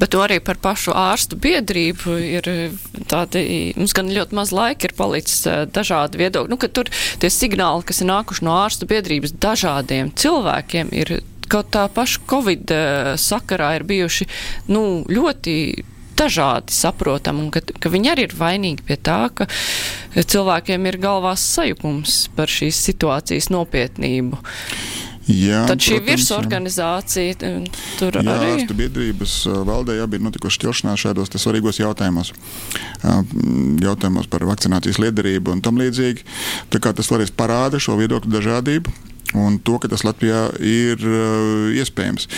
[0.00, 2.48] Bet arī par pašu ārstu biedrību ir
[3.12, 3.42] tādi,
[3.76, 6.54] mums gan ļoti maz laika ir palicis eh, dažādi viedokļi.
[6.54, 6.88] Nu, ka tur
[7.20, 11.18] tie signāli, kas ir nākuši no ārstu biedrības dažādiem cilvēkiem, ir
[11.52, 14.30] kaut tā paša Covid eh, sakarā ir bijuši,
[14.72, 15.58] nu, ļoti
[16.18, 19.48] dažādi saprotami, un ka, ka viņi arī ir vainīgi pie tā, ka
[20.18, 24.40] cilvēkiem ir galvās sajukums par šīs situācijas nopietnību.
[25.28, 27.34] Jā, Tad šī virsorganizācija
[27.98, 28.52] tur jā, arī.
[28.54, 29.34] Ārstu biedrības
[29.68, 32.32] valdē abi ir notikuši šķelšanās šādos svarīgos jautājumos.
[33.84, 36.24] Jautājumos par vakcinācijas liederību un tam līdzīgi.
[36.72, 38.96] Tā kā tas vēlreiz parāda šo viedokļu dažādību
[39.36, 42.28] un to, ka tas Latvijā ir uh, iespējams.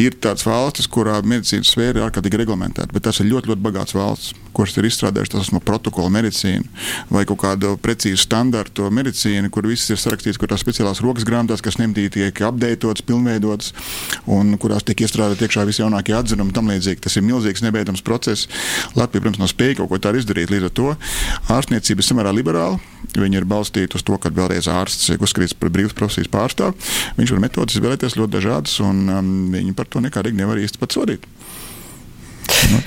[0.00, 3.96] Ir tādas valstis, kurā medicīnas sfēra ir ārkārtīgi reglamentēta, bet tas ir ļoti, ļoti bagāts
[3.96, 6.68] valsts, kuras ir izstrādājušas tas no protokola medicīnu
[7.12, 11.64] vai kaut kādu precīzu standartu medicīnu, kur viss ir sarakstīts, kur tās speciālās rokas grāmatās,
[11.64, 13.72] kas nemtī tiek apdeitotas, pilnveidotas
[14.30, 17.02] un kurās tiek iestrādāti iekšā visjaunākie atzinumi tam līdzīgi.
[17.04, 18.48] Tas ir milzīgs nebeidzams process.
[18.96, 20.52] Latvija, protams, nav spēja kaut ko tādu izdarīt.
[20.52, 20.88] Līdz ar to
[21.56, 22.80] ārstniecība ir samērā liberāla.
[23.16, 26.76] Viņi ir balstīti uz to, ka vēlreiz ārsts tiek uzskatīts par brīvas profesijas pārstāvu.
[27.18, 30.94] Viņš var metodas izvēlēties ļoti dažādas, un um, viņi par to nekādīgi nevar īsti pat
[30.94, 31.26] sodīt.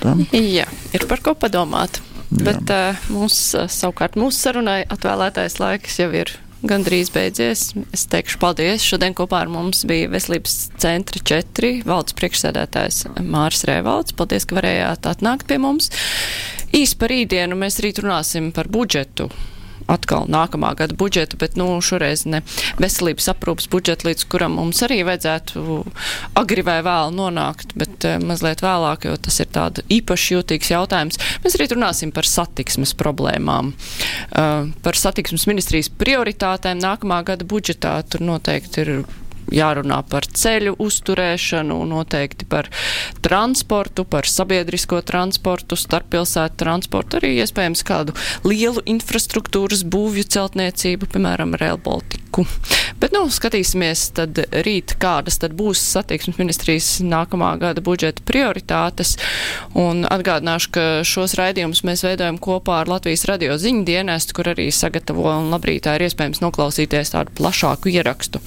[0.05, 0.15] No.
[0.31, 0.65] Jā,
[0.95, 1.99] ir par ko padomāt.
[2.31, 2.41] Jā.
[2.47, 6.31] Bet uh, mums, uh, savukārt mūsu sarunai atvēlētais laiks jau ir
[6.65, 7.67] gandrīz beidzies.
[7.93, 8.85] Es teikšu paldies.
[8.85, 14.15] Šodien kopā ar mums bija Veselības centra 4 valdes priekšsēdētājs Māris Rēvalds.
[14.17, 15.91] Paldies, ka varējāt atnākt pie mums.
[16.75, 19.29] Īs par rītdienu mēs rīt runāsim par budžetu
[19.91, 22.41] atkal nākamā gada budžetu, bet nu, šoreiz ne
[22.81, 25.81] veselības aprūpas budžetu, līdz kuram mums arī vajadzētu
[26.39, 31.21] agri vai vēl nonākt, bet uh, mazliet vēlāk, jo tas ir tāda īpaši jūtīgs jautājums.
[31.43, 37.97] Mēs arī runāsim par satiksmes problēmām, uh, par satiksmes ministrijas prioritātēm nākamā gada budžetā.
[38.09, 38.91] Tur noteikti ir
[39.53, 42.69] jārunā par ceļu uzturēšanu, noteikti par
[43.25, 48.15] transportu, par sabiedrisko transportu, starppilsētu transportu, arī iespējams kādu
[48.47, 52.45] lielu infrastruktūras būvju celtniecību, piemēram, Rail Baltiku.
[52.99, 59.15] Bet, nu, skatīsimies tad rīt, kādas tad būs satiksmes ministrijas nākamā gada budžeta prioritātes.
[59.77, 64.67] Un atgādināšu, ka šos raidījumus mēs veidojam kopā ar Latvijas radio ziņu dienestu, kur arī
[64.73, 68.43] sagatavo un labrītā ir iespējams noklausīties tādu plašāku ierakstu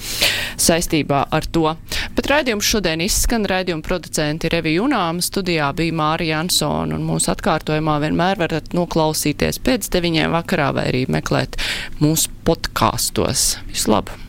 [0.89, 1.75] saistībā ar to.
[2.15, 7.99] Bet raidījums šodien izskan, raidījuma producenti Revija Unāma studijā bija Mārija Jansona, un mūsu atkārtojumā
[8.01, 11.59] vienmēr varat noklausīties pēc deviņiem vakarā vai arī meklēt
[11.99, 13.59] mūsu podkāstos.
[13.69, 14.28] Visu labu!